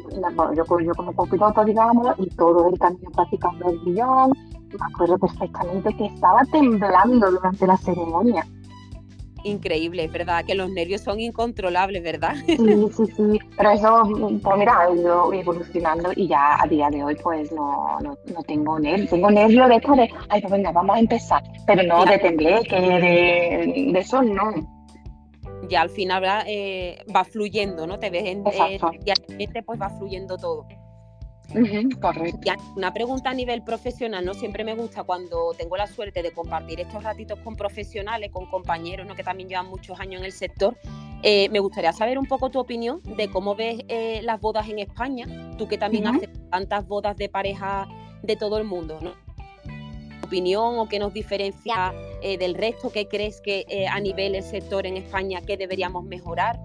yo, 0.53 0.79
yo, 0.79 0.93
como 0.93 1.15
copiloto, 1.15 1.65
digamos, 1.65 2.07
y 2.19 2.29
todo 2.35 2.67
el 2.67 2.77
camino 2.77 3.09
practicando 3.15 3.67
el 3.67 3.79
guion. 3.83 4.31
Me 4.31 4.93
acuerdo 4.93 5.17
perfectamente 5.17 5.91
que 5.95 6.05
estaba 6.05 6.43
temblando 6.51 7.31
durante 7.31 7.65
la 7.65 7.77
ceremonia 7.77 8.45
increíble, 9.43 10.07
¿verdad? 10.07 10.43
Que 10.45 10.55
los 10.55 10.69
nervios 10.69 11.01
son 11.01 11.19
incontrolables, 11.19 12.03
¿verdad? 12.03 12.35
Sí, 12.45 12.57
sí, 12.57 13.05
sí. 13.15 13.39
Pero 13.57 13.71
eso, 13.71 14.03
pues 14.41 14.57
mira, 14.57 14.79
ha 14.79 14.93
ido 14.93 15.33
evolucionando 15.33 16.11
y 16.15 16.27
ya 16.27 16.61
a 16.61 16.67
día 16.67 16.89
de 16.89 17.03
hoy 17.03 17.15
pues 17.21 17.51
no, 17.51 17.99
no, 18.01 18.17
no 18.33 18.43
tengo 18.43 18.79
nervios. 18.79 19.09
Tengo 19.09 19.31
nervios 19.31 19.69
de 19.69 19.75
esto 19.75 19.95
de, 19.95 20.09
ay, 20.29 20.41
pues 20.41 20.51
venga, 20.51 20.71
vamos 20.71 20.95
a 20.95 20.99
empezar. 20.99 21.43
Pero 21.65 21.83
no 21.83 22.05
de 22.05 22.19
tembleque, 22.19 22.75
de, 22.79 23.91
de 23.91 23.99
eso 23.99 24.21
no. 24.21 24.53
Ya 25.69 25.81
al 25.81 25.89
final 25.89 26.23
eh, 26.47 26.97
va 27.15 27.23
fluyendo, 27.23 27.87
¿no? 27.87 27.99
Te 27.99 28.09
ves 28.09 28.25
en, 28.25 28.43
eh, 28.47 29.63
pues 29.65 29.79
va 29.81 29.89
fluyendo 29.89 30.37
todo 30.37 30.65
una 32.75 32.93
pregunta 32.93 33.29
a 33.29 33.33
nivel 33.33 33.63
profesional, 33.63 34.25
¿no? 34.25 34.33
Siempre 34.33 34.63
me 34.63 34.73
gusta 34.73 35.03
cuando 35.03 35.53
tengo 35.57 35.77
la 35.77 35.87
suerte 35.87 36.23
de 36.23 36.31
compartir 36.31 36.79
estos 36.79 37.03
ratitos 37.03 37.39
con 37.39 37.55
profesionales, 37.55 38.31
con 38.31 38.45
compañeros, 38.45 39.07
¿no? 39.07 39.15
Que 39.15 39.23
también 39.23 39.49
llevan 39.49 39.67
muchos 39.67 39.99
años 39.99 40.21
en 40.21 40.25
el 40.25 40.31
sector. 40.31 40.77
Eh, 41.23 41.49
me 41.49 41.59
gustaría 41.59 41.93
saber 41.93 42.17
un 42.17 42.25
poco 42.25 42.49
tu 42.49 42.59
opinión 42.59 43.01
de 43.03 43.29
cómo 43.29 43.55
ves 43.55 43.83
eh, 43.87 44.21
las 44.23 44.39
bodas 44.41 44.67
en 44.69 44.79
España, 44.79 45.27
tú 45.57 45.67
que 45.67 45.77
también 45.77 46.07
haces 46.07 46.29
tantas 46.49 46.87
bodas 46.87 47.15
de 47.17 47.29
pareja 47.29 47.87
de 48.23 48.35
todo 48.35 48.57
el 48.57 48.63
mundo, 48.63 48.99
¿no? 49.01 49.13
opinión 50.23 50.79
o 50.79 50.87
qué 50.87 50.97
nos 50.97 51.13
diferencia 51.13 51.93
eh, 52.21 52.37
del 52.37 52.55
resto? 52.55 52.89
¿Qué 52.89 53.09
crees 53.09 53.41
que 53.41 53.85
a 53.91 53.99
nivel 53.99 54.31
del 54.31 54.43
sector 54.43 54.85
en 54.85 54.95
España 54.95 55.41
que 55.41 55.57
deberíamos 55.57 56.05
mejorar? 56.05 56.57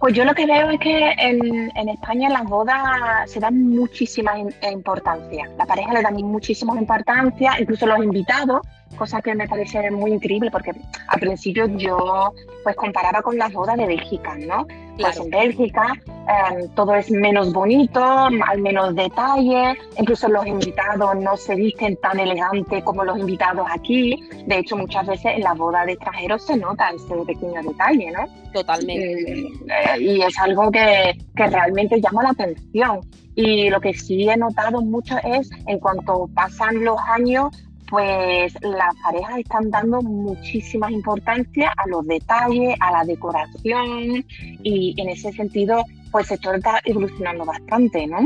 Pues 0.00 0.14
yo 0.14 0.24
lo 0.24 0.34
que 0.34 0.46
veo 0.46 0.70
es 0.70 0.80
que 0.80 1.12
en, 1.18 1.70
en 1.76 1.88
España 1.90 2.30
las 2.30 2.44
bodas 2.44 3.30
se 3.30 3.38
dan 3.38 3.68
muchísima 3.68 4.32
importancia. 4.38 5.46
La 5.58 5.66
pareja 5.66 5.92
le 5.92 6.00
da 6.00 6.10
muchísima 6.10 6.74
importancia, 6.78 7.60
incluso 7.60 7.86
los 7.86 8.02
invitados 8.02 8.62
cosa 8.96 9.22
que 9.22 9.34
me 9.34 9.48
parece 9.48 9.90
muy 9.90 10.12
increíble 10.12 10.50
porque 10.50 10.72
al 11.06 11.20
principio 11.20 11.66
yo 11.76 12.32
pues 12.62 12.76
comparaba 12.76 13.22
con 13.22 13.38
las 13.38 13.52
bodas 13.52 13.76
de 13.76 13.86
Bélgica, 13.86 14.36
¿no? 14.38 14.66
Pues 14.98 15.16
en 15.16 15.30
Bélgica 15.30 15.94
em, 16.06 16.68
todo 16.74 16.94
es 16.94 17.10
menos 17.10 17.52
bonito, 17.52 18.04
al 18.04 18.60
menos 18.60 18.94
detalle, 18.94 19.74
incluso 19.96 20.28
los 20.28 20.46
invitados 20.46 21.16
no 21.16 21.36
se 21.36 21.54
visten 21.54 21.96
tan 21.96 22.20
elegante 22.20 22.82
como 22.82 23.04
los 23.04 23.18
invitados 23.18 23.66
aquí. 23.70 24.22
De 24.46 24.58
hecho, 24.58 24.76
muchas 24.76 25.06
veces 25.06 25.32
en 25.36 25.42
la 25.42 25.54
boda 25.54 25.86
de 25.86 25.92
extranjeros 25.92 26.44
se 26.44 26.56
nota 26.58 26.90
ese 26.90 27.14
pequeño 27.26 27.62
detalle, 27.62 28.10
¿no? 28.10 28.26
Totalmente. 28.52 29.32
Eh, 29.32 30.00
y 30.00 30.22
es 30.22 30.38
algo 30.38 30.70
que, 30.70 31.16
que 31.34 31.46
realmente 31.46 32.00
llama 32.00 32.24
la 32.24 32.30
atención. 32.30 33.00
Y 33.34 33.70
lo 33.70 33.80
que 33.80 33.94
sí 33.94 34.28
he 34.28 34.36
notado 34.36 34.82
mucho 34.82 35.16
es, 35.24 35.48
en 35.66 35.78
cuanto 35.78 36.28
pasan 36.34 36.84
los 36.84 36.98
años, 37.08 37.48
pues 37.90 38.54
las 38.62 38.94
parejas 39.02 39.38
están 39.40 39.70
dando 39.70 40.00
muchísima 40.00 40.90
importancia 40.90 41.72
a 41.76 41.88
los 41.88 42.06
detalles, 42.06 42.76
a 42.80 42.92
la 42.92 43.04
decoración 43.04 44.24
y 44.62 44.94
en 44.96 45.08
ese 45.08 45.32
sentido 45.32 45.84
pues 46.12 46.30
el 46.30 46.38
sector 46.38 46.56
está 46.56 46.80
evolucionando 46.84 47.44
bastante, 47.44 48.06
¿no? 48.06 48.24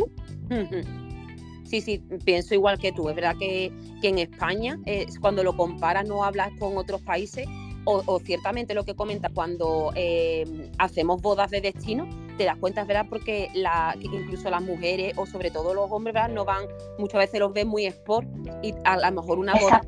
Sí, 1.64 1.80
sí, 1.80 2.02
pienso 2.24 2.54
igual 2.54 2.78
que 2.78 2.92
tú. 2.92 3.08
Es 3.08 3.16
verdad 3.16 3.36
que, 3.38 3.72
en 4.02 4.18
España, 4.18 4.78
cuando 5.20 5.42
lo 5.42 5.56
comparas, 5.56 6.06
no 6.06 6.24
hablas 6.24 6.50
con 6.58 6.76
otros 6.76 7.00
países, 7.02 7.46
o, 7.84 8.18
ciertamente 8.20 8.74
lo 8.74 8.84
que 8.84 8.94
comenta 8.94 9.28
cuando 9.28 9.92
eh, 9.94 10.70
hacemos 10.78 11.20
bodas 11.20 11.50
de 11.50 11.60
destino, 11.60 12.08
te 12.36 12.44
das 12.44 12.56
cuenta, 12.58 12.84
¿verdad? 12.84 13.06
Porque 13.08 13.48
la, 13.54 13.94
incluso 14.00 14.50
las 14.50 14.62
mujeres 14.62 15.16
o 15.16 15.26
sobre 15.26 15.50
todo 15.50 15.74
los 15.74 15.90
hombres, 15.90 16.14
¿verdad? 16.14 16.30
No 16.30 16.44
van, 16.44 16.66
muchas 16.98 17.20
veces 17.20 17.40
los 17.40 17.52
ven 17.52 17.68
muy 17.68 17.86
sport 17.86 18.28
y 18.62 18.74
a 18.84 18.96
lo 18.96 19.22
mejor 19.22 19.38
una 19.38 19.54
boda, 19.54 19.80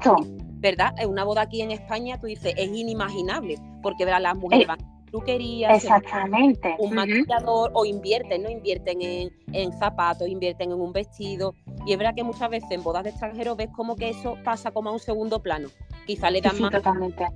¿verdad? 0.59 0.95
Una 1.07 1.25
boda 1.25 1.43
aquí 1.43 1.63
en 1.63 1.71
España, 1.71 2.19
tú 2.21 2.27
dices, 2.27 2.55
es 2.57 2.69
inimaginable, 2.69 3.57
porque, 3.83 4.05
¿verdad? 4.05 4.23
Las 4.23 4.37
mujeres 4.37 4.65
eh, 4.65 4.69
van 4.69 4.97
peluquería, 5.07 5.71
Exactamente. 5.71 6.75
un 6.79 6.95
maquillador 6.95 7.71
o 7.75 7.85
invierten, 7.85 8.43
¿no? 8.43 8.51
Invierten 8.51 9.01
en, 9.01 9.31
en, 9.53 9.73
zapatos, 9.73 10.29
invierten 10.29 10.73
en 10.73 10.81
un 10.81 10.93
vestido. 10.93 11.55
Y 11.87 11.93
es 11.93 11.99
verdad 11.99 12.15
que 12.15 12.25
muchas 12.25 12.51
veces 12.51 12.71
en 12.71 12.83
bodas 12.83 13.05
de 13.05 13.11
extranjeros 13.11 13.57
ves 13.57 13.69
como 13.75 13.97
que 13.97 14.11
eso 14.11 14.37
pasa 14.45 14.71
como 14.73 14.91
a 14.91 14.93
un 14.93 14.99
segundo 14.99 15.43
plano. 15.43 15.69
Quizá 16.07 16.31
le 16.31 16.41
dan 16.41 16.61
más 16.61 16.73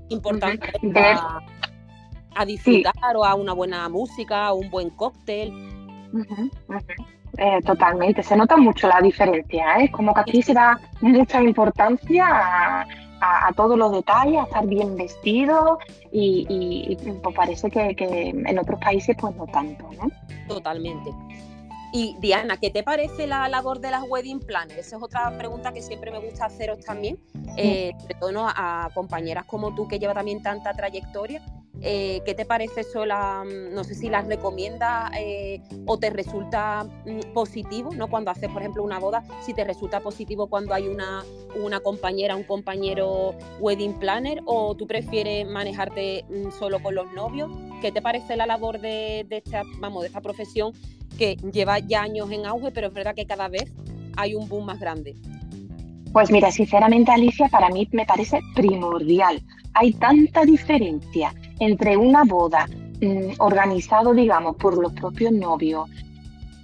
importancia 0.08 0.72
a 1.16 1.40
disfrutar 2.44 3.16
o 3.16 3.24
a 3.24 3.34
una 3.34 3.52
buena 3.52 3.88
música, 3.88 4.52
o 4.52 4.56
un 4.56 4.70
buen 4.70 4.90
cóctel. 4.90 5.52
Eh, 7.38 7.60
totalmente, 7.64 8.22
se 8.22 8.36
nota 8.36 8.56
mucho 8.56 8.88
la 8.88 9.00
diferencia, 9.00 9.78
¿eh? 9.78 9.90
como 9.90 10.12
que 10.12 10.20
aquí 10.20 10.42
se 10.42 10.52
da 10.52 10.80
mucha 11.00 11.40
importancia 11.42 12.26
a, 13.22 13.52
todos 13.54 13.78
los 13.78 13.92
detalles, 13.92 14.40
a 14.40 14.44
estar 14.44 14.66
bien 14.66 14.96
vestido 14.96 15.78
y, 16.10 16.96
pues 17.22 17.34
parece 17.34 17.70
que, 17.70 17.94
que, 17.94 18.30
en 18.30 18.58
otros 18.58 18.80
países 18.80 19.16
pues 19.18 19.34
no 19.36 19.46
tanto, 19.46 19.88
¿no? 19.92 20.10
Totalmente. 20.48 21.10
Y 21.92 22.16
Diana, 22.20 22.56
¿qué 22.56 22.70
te 22.70 22.82
parece 22.82 23.26
la 23.26 23.48
labor 23.48 23.80
de 23.80 23.90
las 23.90 24.04
wedding 24.08 24.40
planners? 24.40 24.86
Esa 24.86 24.96
es 24.96 25.02
otra 25.02 25.36
pregunta 25.36 25.72
que 25.72 25.82
siempre 25.82 26.10
me 26.10 26.20
gusta 26.20 26.46
haceros 26.46 26.80
también, 26.80 27.18
eh, 27.56 27.92
sobre 28.00 28.14
todo 28.14 28.46
a 28.46 28.90
compañeras 28.94 29.44
como 29.46 29.74
tú 29.74 29.88
que 29.88 29.98
lleva 29.98 30.14
también 30.14 30.42
tanta 30.42 30.72
trayectoria. 30.72 31.42
Eh, 31.82 32.20
¿Qué 32.26 32.34
te 32.34 32.44
parece 32.44 32.82
eso? 32.82 33.04
Mm, 33.04 33.74
no 33.74 33.84
sé 33.84 33.94
si 33.94 34.10
las 34.10 34.26
recomiendas 34.26 35.10
eh, 35.18 35.62
o 35.86 35.98
te 35.98 36.10
resulta 36.10 36.84
mm, 37.06 37.32
positivo, 37.32 37.90
¿no? 37.94 38.08
Cuando 38.08 38.30
haces, 38.30 38.50
por 38.50 38.60
ejemplo, 38.60 38.82
una 38.82 38.98
boda, 38.98 39.24
si 39.44 39.54
te 39.54 39.64
resulta 39.64 40.00
positivo 40.00 40.46
cuando 40.48 40.74
hay 40.74 40.88
una, 40.88 41.24
una 41.56 41.80
compañera, 41.80 42.36
un 42.36 42.44
compañero 42.44 43.34
wedding 43.60 43.94
planner, 43.94 44.42
o 44.44 44.74
tú 44.74 44.86
prefieres 44.86 45.48
manejarte 45.48 46.24
mm, 46.28 46.50
solo 46.58 46.82
con 46.82 46.94
los 46.94 47.10
novios. 47.14 47.50
¿Qué 47.80 47.90
te 47.90 48.02
parece 48.02 48.36
la 48.36 48.46
labor 48.46 48.80
de, 48.80 49.26
esta, 49.30 49.62
vamos, 49.78 50.02
de 50.02 50.08
esta 50.08 50.20
profesión 50.20 50.72
que 51.16 51.36
lleva 51.50 51.78
ya 51.78 52.02
años 52.02 52.30
en 52.30 52.44
auge, 52.44 52.72
pero 52.72 52.88
es 52.88 52.92
verdad 52.92 53.14
que 53.14 53.24
cada 53.24 53.48
vez 53.48 53.72
hay 54.16 54.34
un 54.34 54.46
boom 54.48 54.66
más 54.66 54.78
grande? 54.78 55.16
Pues 56.12 56.30
mira, 56.30 56.50
sinceramente 56.50 57.10
Alicia, 57.10 57.48
para 57.48 57.70
mí 57.70 57.88
me 57.92 58.04
parece 58.04 58.40
primordial. 58.54 59.40
Hay 59.74 59.92
tanta 59.92 60.44
diferencia 60.44 61.32
entre 61.60 61.96
una 61.96 62.24
boda 62.24 62.66
mm, 63.00 63.34
organizado, 63.38 64.12
digamos, 64.12 64.56
por 64.56 64.76
los 64.76 64.92
propios 64.92 65.32
novios, 65.32 65.88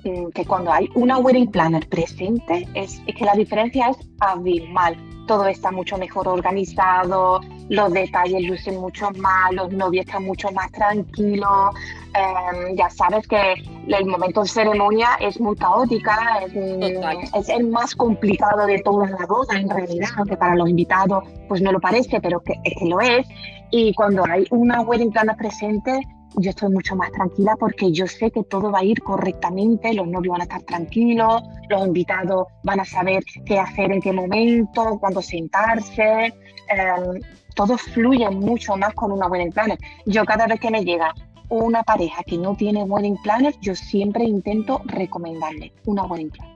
mm, 0.04 0.28
que 0.34 0.44
cuando 0.44 0.72
hay 0.72 0.88
una 0.94 1.18
wedding 1.18 1.50
planner 1.50 1.88
presente, 1.88 2.68
es, 2.74 3.00
es 3.06 3.14
que 3.14 3.24
la 3.24 3.34
diferencia 3.34 3.90
es 3.90 3.96
abismal 4.20 4.96
todo 5.26 5.46
está 5.46 5.70
mucho 5.70 5.98
mejor 5.98 6.28
organizado, 6.28 7.40
los 7.68 7.92
detalles 7.92 8.48
lucen 8.48 8.80
mucho 8.80 9.10
más, 9.16 9.52
los 9.52 9.72
novios 9.72 10.06
están 10.06 10.24
mucho 10.24 10.50
más 10.52 10.70
tranquilos. 10.72 11.74
Em, 12.14 12.76
ya 12.76 12.88
sabes 12.88 13.26
que 13.28 13.54
el 13.88 14.06
momento 14.06 14.42
de 14.42 14.48
ceremonia 14.48 15.10
es 15.20 15.38
muy 15.40 15.56
caótica, 15.56 16.40
es, 16.46 17.48
el 17.48 17.68
más 17.68 17.94
complicado 17.94 18.66
de 18.66 18.78
toda 18.80 19.08
la 19.08 19.26
boda 19.26 19.58
en 19.58 19.68
realidad, 19.68 20.08
aunque 20.16 20.36
para 20.36 20.54
los 20.54 20.68
invitados 20.68 21.24
pues 21.48 21.60
no 21.60 21.72
lo 21.72 21.80
parece, 21.80 22.20
pero 22.20 22.40
que, 22.40 22.54
que 22.62 22.86
lo 22.86 23.00
es. 23.00 23.26
Y 23.70 23.92
cuando 23.94 24.24
hay 24.24 24.46
una 24.50 24.80
wedding 24.80 25.10
planner 25.10 25.36
presente, 25.36 26.00
yo 26.36 26.50
estoy 26.50 26.70
mucho 26.70 26.94
más 26.96 27.10
tranquila 27.12 27.56
porque 27.58 27.92
yo 27.92 28.06
sé 28.06 28.30
que 28.30 28.44
todo 28.44 28.70
va 28.70 28.80
a 28.80 28.84
ir 28.84 29.02
correctamente, 29.02 29.94
los 29.94 30.06
novios 30.06 30.32
van 30.32 30.42
a 30.42 30.44
estar 30.44 30.62
tranquilos, 30.62 31.42
los 31.68 31.86
invitados 31.86 32.46
van 32.62 32.80
a 32.80 32.84
saber 32.84 33.24
qué 33.44 33.58
hacer 33.58 33.92
en 33.92 34.00
qué 34.00 34.12
momento, 34.12 34.98
cuándo 35.00 35.22
sentarse, 35.22 36.26
em, 36.68 37.20
todo 37.54 37.78
fluye 37.78 38.28
mucho 38.30 38.76
más 38.76 38.92
con 38.94 39.12
una 39.12 39.28
wedding 39.28 39.52
planner. 39.52 39.78
Yo 40.04 40.24
cada 40.24 40.46
vez 40.46 40.60
que 40.60 40.70
me 40.70 40.84
llega 40.84 41.14
una 41.48 41.82
pareja 41.82 42.22
que 42.22 42.36
no 42.36 42.54
tiene 42.54 42.82
wedding 42.82 43.16
planner, 43.22 43.54
yo 43.60 43.74
siempre 43.74 44.24
intento 44.24 44.82
recomendarle 44.84 45.72
una 45.86 46.04
wedding 46.04 46.30
planner. 46.30 46.55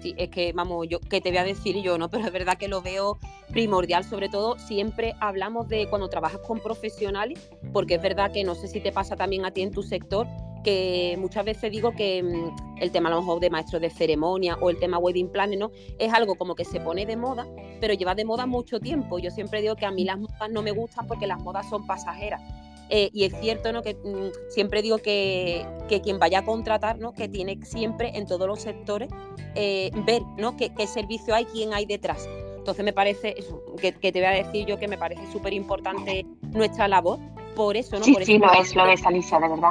Sí, 0.00 0.14
es 0.16 0.28
que, 0.30 0.52
vamos, 0.52 0.86
yo, 0.88 1.00
que 1.00 1.20
te 1.20 1.30
voy 1.30 1.38
a 1.38 1.44
decir 1.44 1.80
yo, 1.82 1.98
¿no? 1.98 2.08
Pero 2.10 2.26
es 2.26 2.32
verdad 2.32 2.56
que 2.56 2.68
lo 2.68 2.82
veo 2.82 3.18
primordial, 3.50 4.04
sobre 4.04 4.28
todo 4.28 4.58
siempre 4.58 5.14
hablamos 5.20 5.68
de 5.68 5.88
cuando 5.88 6.08
trabajas 6.08 6.40
con 6.46 6.60
profesionales, 6.60 7.50
porque 7.72 7.94
es 7.94 8.02
verdad 8.02 8.30
que 8.30 8.44
no 8.44 8.54
sé 8.54 8.68
si 8.68 8.80
te 8.80 8.92
pasa 8.92 9.16
también 9.16 9.44
a 9.44 9.50
ti 9.50 9.62
en 9.62 9.72
tu 9.72 9.82
sector, 9.82 10.26
que 10.62 11.16
muchas 11.18 11.44
veces 11.44 11.70
digo 11.70 11.92
que 11.92 12.22
mm, 12.22 12.80
el 12.80 12.90
tema 12.90 13.08
a 13.08 13.12
lo 13.12 13.20
mejor 13.20 13.40
de 13.40 13.50
maestros 13.50 13.80
de 13.80 13.90
ceremonia 13.90 14.56
o 14.60 14.70
el 14.70 14.78
tema 14.78 14.98
wedding 14.98 15.30
planner, 15.30 15.58
¿no? 15.58 15.70
Es 15.98 16.12
algo 16.12 16.36
como 16.36 16.54
que 16.54 16.64
se 16.64 16.80
pone 16.80 17.06
de 17.06 17.16
moda, 17.16 17.46
pero 17.80 17.94
lleva 17.94 18.14
de 18.14 18.24
moda 18.24 18.46
mucho 18.46 18.80
tiempo. 18.80 19.18
Yo 19.18 19.30
siempre 19.30 19.60
digo 19.62 19.76
que 19.76 19.86
a 19.86 19.90
mí 19.90 20.04
las 20.04 20.18
modas 20.18 20.50
no 20.50 20.62
me 20.62 20.72
gustan 20.72 21.06
porque 21.06 21.26
las 21.26 21.40
modas 21.40 21.68
son 21.68 21.86
pasajeras. 21.86 22.42
Eh, 22.90 23.10
y 23.12 23.24
es 23.24 23.34
cierto 23.40 23.72
¿no? 23.72 23.82
que 23.82 23.94
mm, 23.94 24.50
siempre 24.50 24.82
digo 24.82 24.98
que, 24.98 25.66
quien 26.02 26.18
vaya 26.18 26.40
a 26.40 26.44
contratar, 26.44 26.98
¿no? 26.98 27.12
que 27.12 27.28
tiene 27.28 27.58
siempre 27.62 28.12
en 28.14 28.26
todos 28.26 28.46
los 28.46 28.60
sectores 28.60 29.10
eh, 29.54 29.90
ver 30.06 30.22
¿no? 30.36 30.56
qué, 30.56 30.70
servicio 30.86 31.34
hay, 31.34 31.44
quién 31.46 31.74
hay 31.74 31.86
detrás. 31.86 32.28
Entonces 32.56 32.84
me 32.84 32.92
parece, 32.92 33.36
que, 33.80 33.92
te 33.92 34.12
voy 34.12 34.24
a 34.24 34.30
decir 34.30 34.66
yo 34.66 34.78
que 34.78 34.88
me 34.88 34.98
parece 34.98 35.22
súper 35.32 35.52
importante 35.52 36.26
nuestra 36.42 36.88
labor. 36.88 37.18
Por 37.56 37.76
eso, 37.76 37.98
¿no? 37.98 38.04
Sí, 38.04 38.12
por 38.12 38.24
sí, 38.24 38.38
lo 38.38 38.52
es, 38.52 38.76
lo 38.76 38.86
es, 38.86 39.04
Alicia, 39.04 39.40
de 39.40 39.48
verdad. 39.48 39.70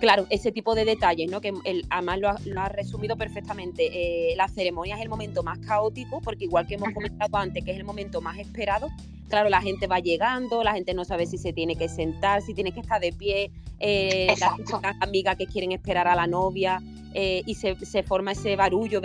Claro, 0.00 0.26
ese 0.30 0.52
tipo 0.52 0.74
de 0.74 0.84
detalles, 0.84 1.30
¿no? 1.30 1.40
Que 1.40 1.52
el, 1.64 1.84
además 1.90 2.18
lo 2.44 2.60
ha, 2.60 2.68
resumido 2.68 3.16
perfectamente. 3.16 4.30
Eh, 4.32 4.36
la 4.36 4.48
ceremonia 4.48 4.96
es 4.96 5.02
el 5.02 5.08
momento 5.08 5.42
más 5.42 5.58
caótico, 5.58 6.20
porque 6.20 6.44
igual 6.44 6.66
que 6.66 6.74
hemos 6.74 6.92
comentado 6.92 7.36
antes, 7.36 7.64
que 7.64 7.72
es 7.72 7.78
el 7.78 7.84
momento 7.84 8.20
más 8.20 8.38
esperado, 8.38 8.88
claro, 9.28 9.48
la 9.48 9.60
gente 9.60 9.86
va 9.86 9.98
llegando, 9.98 10.62
la 10.62 10.72
gente 10.72 10.94
no 10.94 11.04
sabe 11.04 11.26
si 11.26 11.36
se 11.36 11.52
tiene 11.52 11.74
que 11.76 11.88
sentar, 11.88 12.42
si 12.42 12.54
tiene 12.54 12.72
que 12.72 12.80
estar 12.80 13.00
de 13.00 13.12
pie, 13.12 13.50
eh, 13.80 14.34
las 14.38 14.94
amigas 15.00 15.36
que 15.36 15.46
quieren 15.46 15.72
esperar 15.72 16.06
a 16.06 16.14
la 16.14 16.26
novia, 16.26 16.80
eh, 17.14 17.42
y 17.46 17.54
se, 17.54 18.02
forma 18.04 18.32
ese 18.32 18.54
barullo. 18.54 19.00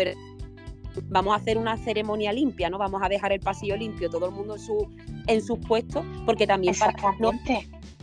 Vamos 1.05 1.33
a 1.33 1.37
hacer 1.37 1.57
una 1.57 1.75
ceremonia 1.77 2.31
limpia, 2.31 2.69
¿no? 2.69 2.77
Vamos 2.77 3.01
a 3.03 3.09
dejar 3.09 3.31
el 3.31 3.39
pasillo 3.39 3.75
limpio, 3.75 4.09
todo 4.09 4.27
el 4.27 4.31
mundo 4.31 4.55
en 4.55 4.61
su, 4.61 4.87
en 5.25 5.41
sus 5.41 5.57
puestos, 5.59 6.05
porque 6.25 6.45
también 6.45 6.75
para 6.77 6.93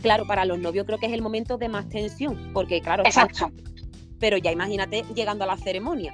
claro, 0.01 0.25
para 0.25 0.45
los 0.45 0.59
novios 0.59 0.85
creo 0.85 0.97
que 0.97 1.05
es 1.07 1.13
el 1.13 1.21
momento 1.21 1.57
de 1.57 1.69
más 1.69 1.87
tensión, 1.89 2.51
porque 2.53 2.81
claro, 2.81 3.03
Exacto. 3.05 3.51
pero 4.19 4.37
ya 4.37 4.51
imagínate 4.51 5.03
llegando 5.15 5.43
a 5.43 5.47
la 5.47 5.57
ceremonia. 5.57 6.13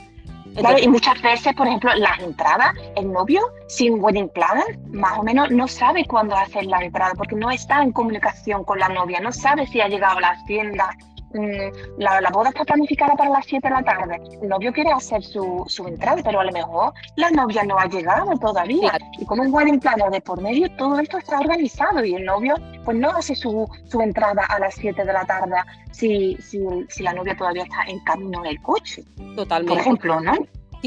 claro, 0.56 0.78
y 0.80 0.88
muchas 0.88 1.21
veces, 1.21 1.54
por 1.56 1.67
ejemplo, 1.67 1.93
las 1.95 2.19
entradas, 2.19 2.73
el 2.95 3.12
novio 3.12 3.41
sin 3.67 4.02
wedding 4.04 4.30
planner, 4.30 4.80
más 4.89 5.17
o 5.19 5.23
menos 5.23 5.52
no 5.52 5.67
sabe 5.67 6.06
cuándo 6.06 6.36
hacer 6.36 6.65
la 6.65 6.84
entrada, 6.84 7.13
porque 7.15 7.36
no 7.36 7.52
está 7.52 7.82
en 7.82 7.91
comunicación 7.91 8.63
con 8.63 8.80
la 8.80 8.89
novia, 8.89 9.19
no 9.19 9.32
sabe 9.32 9.67
si 9.67 9.82
ha 9.82 9.88
llegado 9.88 10.17
a 10.17 10.21
las 10.21 10.45
tiendas, 10.45 10.95
Mm, 11.34 12.00
la, 12.00 12.30
boda 12.32 12.50
está 12.50 12.63
planificada 12.63 13.16
para 13.16 13.30
las 13.30 13.46
7 13.46 13.68
de 13.68 13.74
la 13.74 13.84
tarde. 13.84 14.22
El 14.42 14.50
novio 14.50 14.72
quiere 14.72 14.92
hacer 14.92 15.22
su, 15.24 15.66
entrada, 15.86 16.22
pero 16.24 16.40
a 16.40 16.46
lo 16.46 16.52
mejor 16.52 16.94
la 17.16 17.30
novia 17.32 17.63
no 17.63 17.78
ha 17.78 17.86
llegado 17.86 18.38
todavía. 18.38 18.98
Y 19.20 19.26
como 19.26 19.44
es 19.44 19.52
wedding 19.52 19.80
planner 19.80 20.10
de 20.10 20.22
por 20.22 20.42
medio, 20.42 20.70
todo 20.78 21.00
esto 21.00 21.18
está 21.18 21.40
organizado 21.40 22.04
y 22.04 22.16
el 22.16 22.26
novio 22.26 22.56
pues 22.86 22.98
no 22.98 23.10
hace 23.12 23.36
su, 23.36 23.68
entrada 24.00 24.46
a 24.48 24.60
las 24.60 24.76
7 24.76 25.04
de 25.04 25.13
la 25.13 25.26
tarde 25.26 25.56
si, 25.92 26.38
si, 26.42 26.60
si, 26.90 27.04
la 27.04 27.13
novia 27.13 27.36
todavía 27.36 27.63
está 27.63 27.84
en 27.88 28.00
camino 28.02 28.40
en 28.46 28.52
el 28.52 28.62
coche. 28.62 29.04
Totalmente. 29.36 29.74
Por 29.74 29.80
ejemplo, 29.80 30.22
¿no? 30.22 30.34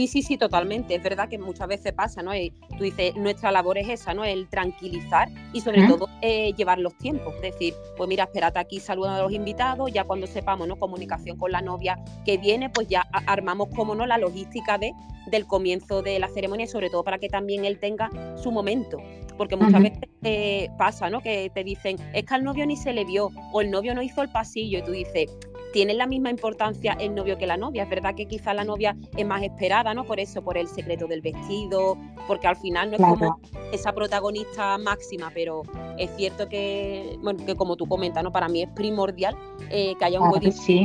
Sí, 0.00 0.06
sí, 0.06 0.22
sí, 0.22 0.38
totalmente. 0.38 0.94
Es 0.94 1.02
verdad 1.02 1.28
que 1.28 1.36
muchas 1.36 1.68
veces 1.68 1.92
pasa, 1.92 2.22
¿no? 2.22 2.34
Y 2.34 2.54
tú 2.78 2.84
dices, 2.84 3.14
nuestra 3.16 3.52
labor 3.52 3.76
es 3.76 3.86
esa, 3.86 4.14
¿no? 4.14 4.24
El 4.24 4.48
tranquilizar 4.48 5.28
y 5.52 5.60
sobre 5.60 5.86
todo 5.86 6.08
eh, 6.22 6.54
llevar 6.54 6.78
los 6.78 6.96
tiempos. 6.96 7.34
Es 7.34 7.52
decir, 7.52 7.74
pues 7.98 8.08
mira, 8.08 8.24
espérate 8.24 8.58
aquí, 8.58 8.80
saludando 8.80 9.20
a 9.20 9.22
los 9.24 9.32
invitados, 9.32 9.92
ya 9.92 10.04
cuando 10.04 10.26
sepamos, 10.26 10.66
¿no? 10.66 10.76
Comunicación 10.76 11.36
con 11.36 11.52
la 11.52 11.60
novia 11.60 11.98
que 12.24 12.38
viene, 12.38 12.70
pues 12.70 12.88
ya 12.88 13.02
armamos, 13.26 13.68
como 13.76 13.94
no, 13.94 14.06
la 14.06 14.16
logística 14.16 14.78
de, 14.78 14.94
del 15.26 15.46
comienzo 15.46 16.00
de 16.00 16.18
la 16.18 16.28
ceremonia 16.28 16.64
y 16.64 16.68
sobre 16.68 16.88
todo 16.88 17.04
para 17.04 17.18
que 17.18 17.28
también 17.28 17.66
él 17.66 17.78
tenga 17.78 18.08
su 18.42 18.50
momento. 18.50 19.02
Porque 19.36 19.56
muchas 19.56 19.82
veces 19.82 20.00
eh, 20.22 20.70
pasa, 20.78 21.10
¿no? 21.10 21.20
Que 21.20 21.50
te 21.54 21.62
dicen, 21.62 21.98
es 22.14 22.24
que 22.24 22.34
al 22.34 22.42
novio 22.42 22.64
ni 22.64 22.76
se 22.78 22.94
le 22.94 23.04
vio 23.04 23.28
o 23.52 23.60
el 23.60 23.70
novio 23.70 23.94
no 23.94 24.00
hizo 24.00 24.22
el 24.22 24.30
pasillo 24.30 24.78
y 24.78 24.82
tú 24.82 24.92
dices, 24.92 25.30
tiene 25.72 25.94
la 25.94 26.06
misma 26.06 26.30
importancia 26.30 26.92
el 27.00 27.14
novio 27.14 27.38
que 27.38 27.46
la 27.46 27.56
novia. 27.56 27.85
Es 27.85 27.90
verdad 27.90 28.14
que 28.14 28.26
quizá 28.26 28.54
la 28.54 28.64
novia 28.64 28.96
es 29.16 29.26
más 29.26 29.42
esperada, 29.42 29.94
¿no? 29.94 30.04
Por 30.04 30.20
eso, 30.20 30.42
por 30.42 30.56
el 30.59 30.68
secreto 30.68 31.06
del 31.06 31.20
vestido, 31.20 31.96
porque 32.26 32.46
al 32.46 32.56
final 32.56 32.90
no 32.90 32.96
es 32.96 33.02
como 33.02 33.40
esa 33.72 33.92
protagonista 33.92 34.78
máxima, 34.78 35.30
pero 35.35 35.62
es 35.98 36.11
cierto 36.16 36.48
que, 36.48 37.18
bueno, 37.22 37.44
que 37.44 37.54
como 37.54 37.76
tú 37.76 37.87
comentas, 37.87 38.22
¿no? 38.22 38.33
Para 38.33 38.48
mí 38.48 38.62
es 38.62 38.68
primordial 38.70 39.37
eh, 39.70 39.94
que 39.98 40.04
haya 40.04 40.20
un 40.20 40.30
buen 40.30 40.42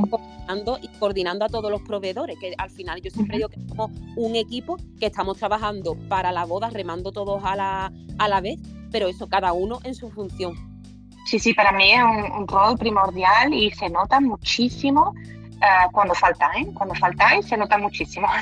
coordinando 0.10 0.80
y 0.82 0.88
coordinando 1.00 1.46
a 1.46 1.50
todos 1.50 1.72
los 1.72 1.82
proveedores, 1.82 2.38
que 2.40 2.54
al 2.58 2.70
final 2.70 3.02
yo 3.02 3.10
siempre 3.10 3.38
digo 3.38 3.50
que 3.50 3.60
somos 3.68 3.92
un 4.16 4.36
equipo 4.36 4.78
que 5.00 5.08
estamos 5.08 5.38
trabajando 5.38 5.98
para 6.08 6.32
la 6.32 6.46
boda, 6.46 6.70
remando 6.70 7.12
todos 7.12 7.44
a 7.44 7.56
la, 7.56 7.94
a 8.18 8.28
la 8.28 8.42
vez, 8.42 8.60
pero 8.92 9.08
eso 9.08 9.28
cada 9.28 9.54
uno 9.54 9.80
en 9.84 9.96
su 9.96 10.10
función. 10.10 10.75
Sí, 11.26 11.40
sí, 11.40 11.54
para 11.54 11.72
mí 11.72 11.92
es 11.92 12.04
un, 12.04 12.48
rol 12.48 12.78
primordial 12.78 13.54
y 13.54 13.72
se 13.72 13.90
nota 13.90 14.20
muchísimo 14.22 15.14
uh, 15.56 15.92
cuando 15.92 16.14
faltáis. 16.14 16.68
Cuando 16.76 16.96
faltáis 16.96 17.48
se 17.48 17.58
nota 17.58 17.78
muchísimo. 17.78 18.28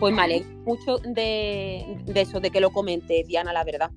Pues 0.00 0.12
me 0.12 0.22
alegro 0.22 0.48
mucho 0.64 0.96
de, 0.98 1.96
eso, 2.12 2.40
de 2.40 2.50
que 2.50 2.60
lo 2.60 2.72
comentes, 2.72 3.24
Diana, 3.28 3.52
la 3.52 3.62
verdad. 3.62 3.88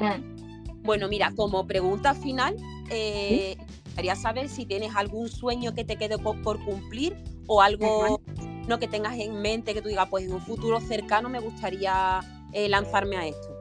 Mm. 0.00 0.82
Bueno, 0.82 1.06
mira, 1.06 1.30
como 1.36 1.68
pregunta 1.68 2.14
final, 2.14 2.56
eh, 2.90 3.56
quería 3.94 4.16
saber 4.16 4.48
si 4.48 4.66
tienes 4.66 4.96
algún 4.96 5.28
sueño 5.28 5.72
que 5.72 5.84
te 5.84 5.94
quede 5.94 6.18
por, 6.18 6.64
cumplir 6.64 7.14
o 7.46 7.62
algo 7.62 8.20
no 8.66 8.80
que 8.80 8.88
tengas 8.88 9.16
en 9.18 9.40
mente 9.40 9.72
que 9.72 9.82
tú 9.82 9.88
digas, 9.88 10.08
pues 10.10 10.24
en 10.24 10.32
un 10.32 10.40
futuro 10.40 10.80
cercano 10.80 11.28
me 11.28 11.38
gustaría 11.38 12.18
eh, 12.52 12.68
lanzarme 12.68 13.16
a 13.16 13.26
esto. 13.28 13.59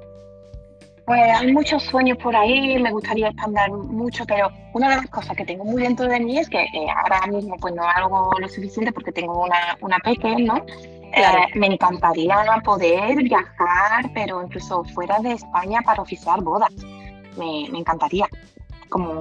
Pues 1.10 1.24
hay 1.36 1.52
muchos 1.52 1.82
sueños 1.82 2.20
por 2.20 2.36
ahí, 2.36 2.78
me 2.78 2.92
gustaría 2.92 3.30
expandir 3.30 3.72
mucho, 3.72 4.24
pero 4.28 4.52
una 4.76 4.92
de 4.92 4.96
las 4.98 5.08
cosas 5.08 5.36
que 5.36 5.44
tengo 5.44 5.66
muy 5.66 5.82
dentro 5.82 6.06
de 6.06 6.20
mí 6.20 6.38
es 6.38 6.48
que 6.48 6.62
eh, 6.62 6.88
ahora 6.96 7.26
mismo 7.26 7.56
pues 7.60 7.74
no 7.74 7.82
hago 7.82 8.32
lo 8.40 8.48
suficiente 8.48 8.92
porque 8.92 9.12
tengo 9.12 9.44
una, 9.44 9.76
una 9.82 9.98
pequeña, 9.98 10.54
¿no? 10.54 10.66
Eh, 10.68 11.48
me 11.56 11.66
encantaría 11.66 12.38
poder 12.64 13.24
viajar, 13.24 14.12
pero 14.14 14.44
incluso 14.44 14.84
fuera 14.84 15.18
de 15.18 15.32
España 15.32 15.82
para 15.84 16.04
oficiar 16.04 16.44
bodas. 16.44 16.70
Me, 17.36 17.68
me 17.72 17.80
encantaría. 17.80 18.28
Como, 18.90 19.12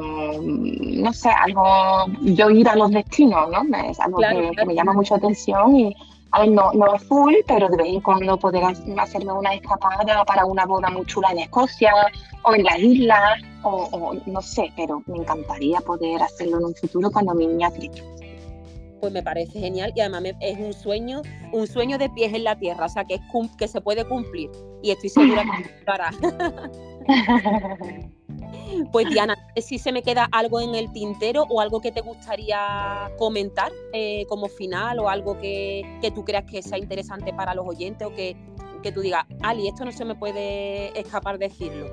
no 0.43 1.13
sé, 1.15 1.31
algo, 1.31 2.05
yo 2.21 2.51
ir 2.51 2.69
a 2.69 2.77
los 2.77 2.91
destinos, 2.91 3.49
¿no? 3.51 3.63
Es 3.79 3.99
algo 3.99 4.19
que, 4.19 4.67
me 4.67 4.75
llama 4.75 4.93
mucho 4.93 5.15
atención 5.15 5.75
y, 5.75 5.97
a 6.33 6.41
ver, 6.41 6.51
no, 6.51 6.73
no 6.73 6.99
full, 6.99 7.35
pero 7.47 7.69
de 7.69 7.77
vez 7.77 7.87
en 7.87 8.01
cuando 8.01 8.39
poder 8.39 8.65
hacerme 8.65 9.33
una 9.33 9.55
escapada 9.55 10.25
para 10.25 10.45
una 10.45 10.67
boda 10.67 10.91
muy 10.91 11.07
chula 11.07 11.31
en 11.33 11.41
Escocia 11.41 11.93
o 12.45 12.55
en 12.55 12.65
la 12.65 12.79
isla, 12.79 13.37
o, 13.63 14.15
no 14.27 14.43
sé, 14.43 14.73
pero 14.77 15.03
me 15.07 15.19
encantaría 15.19 15.81
poder 15.81 16.23
hacerlo 16.23 16.59
en 16.59 16.65
un 16.67 16.75
futuro 16.75 17.11
cuando 17.11 17.35
mi 17.35 17.47
niña 17.47 17.71
crezca. 17.71 18.03
Pues 19.01 19.13
me 19.13 19.23
parece 19.23 19.61
genial 19.61 19.93
y 19.95 20.01
además 20.01 20.35
es 20.41 20.59
un 20.59 20.73
sueño, 20.73 21.23
un 21.53 21.67
sueño 21.67 21.99
de 21.99 22.11
pies 22.11 22.35
en 22.35 22.45
la 22.45 22.59
tierra, 22.59 22.87
o 22.87 22.89
sea 22.89 23.05
que 23.05 23.15
es 23.15 23.21
que 23.57 23.69
se 23.69 23.81
puede 23.81 24.05
cumplir 24.05 24.51
y 24.83 24.91
estoy 24.91 25.09
segura 25.09 25.45
que 25.45 25.85
para. 25.85 26.11
Pues 28.93 29.09
Diana, 29.09 29.37
si 29.57 29.79
se 29.79 29.93
me 29.93 30.03
queda 30.03 30.29
algo 30.33 30.61
en 30.61 30.75
el 30.75 30.93
tintero 30.93 31.45
o 31.49 31.61
algo 31.61 31.81
que 31.81 31.93
te 31.93 32.01
gustaría 32.01 33.11
comentar 33.19 33.73
eh, 33.93 34.25
como 34.29 34.49
final 34.49 34.99
o 34.99 35.09
algo 35.09 35.39
que, 35.39 35.85
tú 36.15 36.25
creas 36.25 36.45
que 36.45 36.63
sea 36.63 36.79
interesante 36.79 37.33
para 37.33 37.55
los 37.55 37.67
oyentes 37.67 38.07
o 38.07 38.15
que, 38.15 38.37
que 38.83 38.93
tú 38.93 39.01
digas, 39.01 39.25
Ali, 39.43 39.69
esto 39.69 39.85
no 39.85 39.93
se 39.93 40.05
me 40.05 40.15
puede 40.15 40.99
escapar 40.99 41.39
decirlo. 41.39 41.87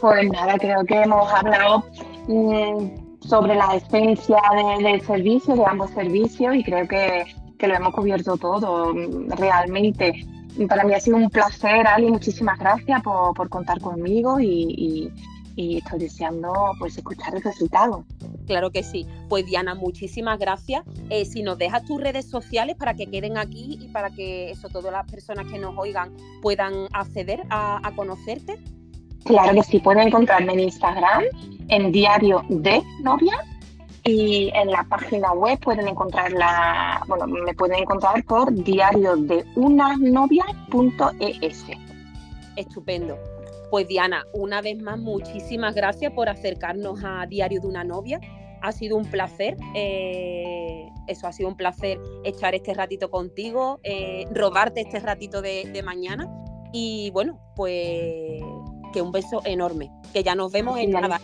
Pues 0.00 0.28
nada, 0.30 0.58
creo 0.58 0.84
que 0.84 1.00
hemos 1.00 1.32
hablado 1.32 1.84
mm, 2.26 3.20
sobre 3.20 3.54
la 3.54 3.76
esencia 3.76 4.40
del 4.80 5.00
servicio, 5.02 5.54
de 5.54 5.64
ambos 5.64 5.90
servicios, 5.90 6.56
y 6.56 6.64
creo 6.64 6.88
que, 6.88 7.24
que 7.56 7.68
lo 7.68 7.74
hemos 7.74 7.94
cubierto 7.94 8.36
todo 8.36 8.92
mm, 8.92 9.30
realmente. 9.38 10.26
Para 10.68 10.84
mí 10.84 10.92
ha 10.92 11.00
sido 11.00 11.16
un 11.16 11.30
placer, 11.30 11.86
Ali, 11.86 12.10
muchísimas 12.10 12.58
gracias 12.58 13.00
por, 13.02 13.32
por 13.34 13.48
contar 13.48 13.80
conmigo 13.80 14.38
y, 14.40 15.10
estoy 15.56 15.98
deseando 15.98 16.52
pues 16.78 16.96
escuchar 16.96 17.34
el 17.34 17.42
resultado. 17.42 18.04
Claro 18.46 18.70
que 18.70 18.82
sí. 18.82 19.06
Pues 19.28 19.46
Diana, 19.46 19.74
muchísimas 19.74 20.38
gracias. 20.38 20.84
Eh, 21.10 21.24
si 21.24 21.42
nos 21.42 21.58
dejas 21.58 21.84
tus 21.84 22.00
redes 22.00 22.28
sociales 22.28 22.76
para 22.76 22.94
que 22.94 23.06
queden 23.06 23.38
aquí 23.38 23.78
y 23.80 23.88
para 23.88 24.10
que 24.10 24.50
eso, 24.50 24.68
todas 24.68 24.92
las 24.92 25.10
personas 25.10 25.50
que 25.50 25.58
nos 25.58 25.76
oigan 25.76 26.14
puedan 26.40 26.86
acceder 26.92 27.42
a, 27.50 27.86
a 27.86 27.94
conocerte. 27.94 28.58
Claro 29.24 29.54
que 29.54 29.62
sí, 29.62 29.78
pueden 29.78 30.08
encontrarme 30.08 30.52
en 30.54 30.60
Instagram, 30.60 31.22
en 31.68 31.92
Diario 31.92 32.44
de 32.48 32.82
Novia, 33.02 33.38
y 34.04 34.50
en 34.54 34.70
la 34.70 34.84
página 34.84 35.32
web 35.32 35.58
pueden 35.60 35.86
encontrar 35.86 36.32
la, 36.32 37.02
bueno, 37.06 37.26
me 37.26 37.54
pueden 37.54 37.80
encontrar 37.80 38.24
por 38.24 38.52
diario 38.52 39.16
de 39.16 39.44
novia.es. 39.54 41.64
Estupendo. 42.56 43.16
Pues 43.72 43.88
Diana, 43.88 44.26
una 44.34 44.60
vez 44.60 44.82
más, 44.82 44.98
muchísimas 44.98 45.74
gracias 45.74 46.12
por 46.12 46.28
acercarnos 46.28 47.02
a 47.02 47.24
Diario 47.24 47.58
de 47.62 47.68
una 47.68 47.84
novia. 47.84 48.20
Ha 48.60 48.70
sido 48.70 48.98
un 48.98 49.06
placer, 49.06 49.56
eh, 49.74 50.90
eso 51.06 51.26
ha 51.26 51.32
sido 51.32 51.48
un 51.48 51.56
placer 51.56 51.98
echar 52.22 52.54
este 52.54 52.74
ratito 52.74 53.10
contigo, 53.10 53.80
eh, 53.82 54.26
robarte 54.30 54.82
este 54.82 55.00
ratito 55.00 55.40
de, 55.40 55.82
mañana. 55.82 56.28
Y 56.74 57.10
bueno, 57.12 57.40
pues 57.56 58.42
que 58.92 59.00
un 59.00 59.10
beso 59.10 59.40
enorme, 59.46 59.90
que 60.12 60.22
ya 60.22 60.34
nos 60.34 60.52
vemos 60.52 60.78
en 60.78 60.90
nada. 60.90 61.18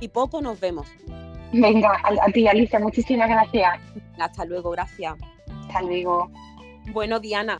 Y 0.00 0.08
poco 0.08 0.40
nos 0.40 0.58
vemos. 0.58 0.88
Venga, 1.52 2.00
a, 2.02 2.32
ti, 2.32 2.48
Alicia, 2.48 2.80
muchísimas 2.80 3.28
gracias. 3.28 3.78
Hasta 4.18 4.46
luego, 4.46 4.70
gracias. 4.70 5.16
Hasta 5.66 5.82
luego. 5.82 6.30
Bueno, 6.94 7.20
Diana. 7.20 7.58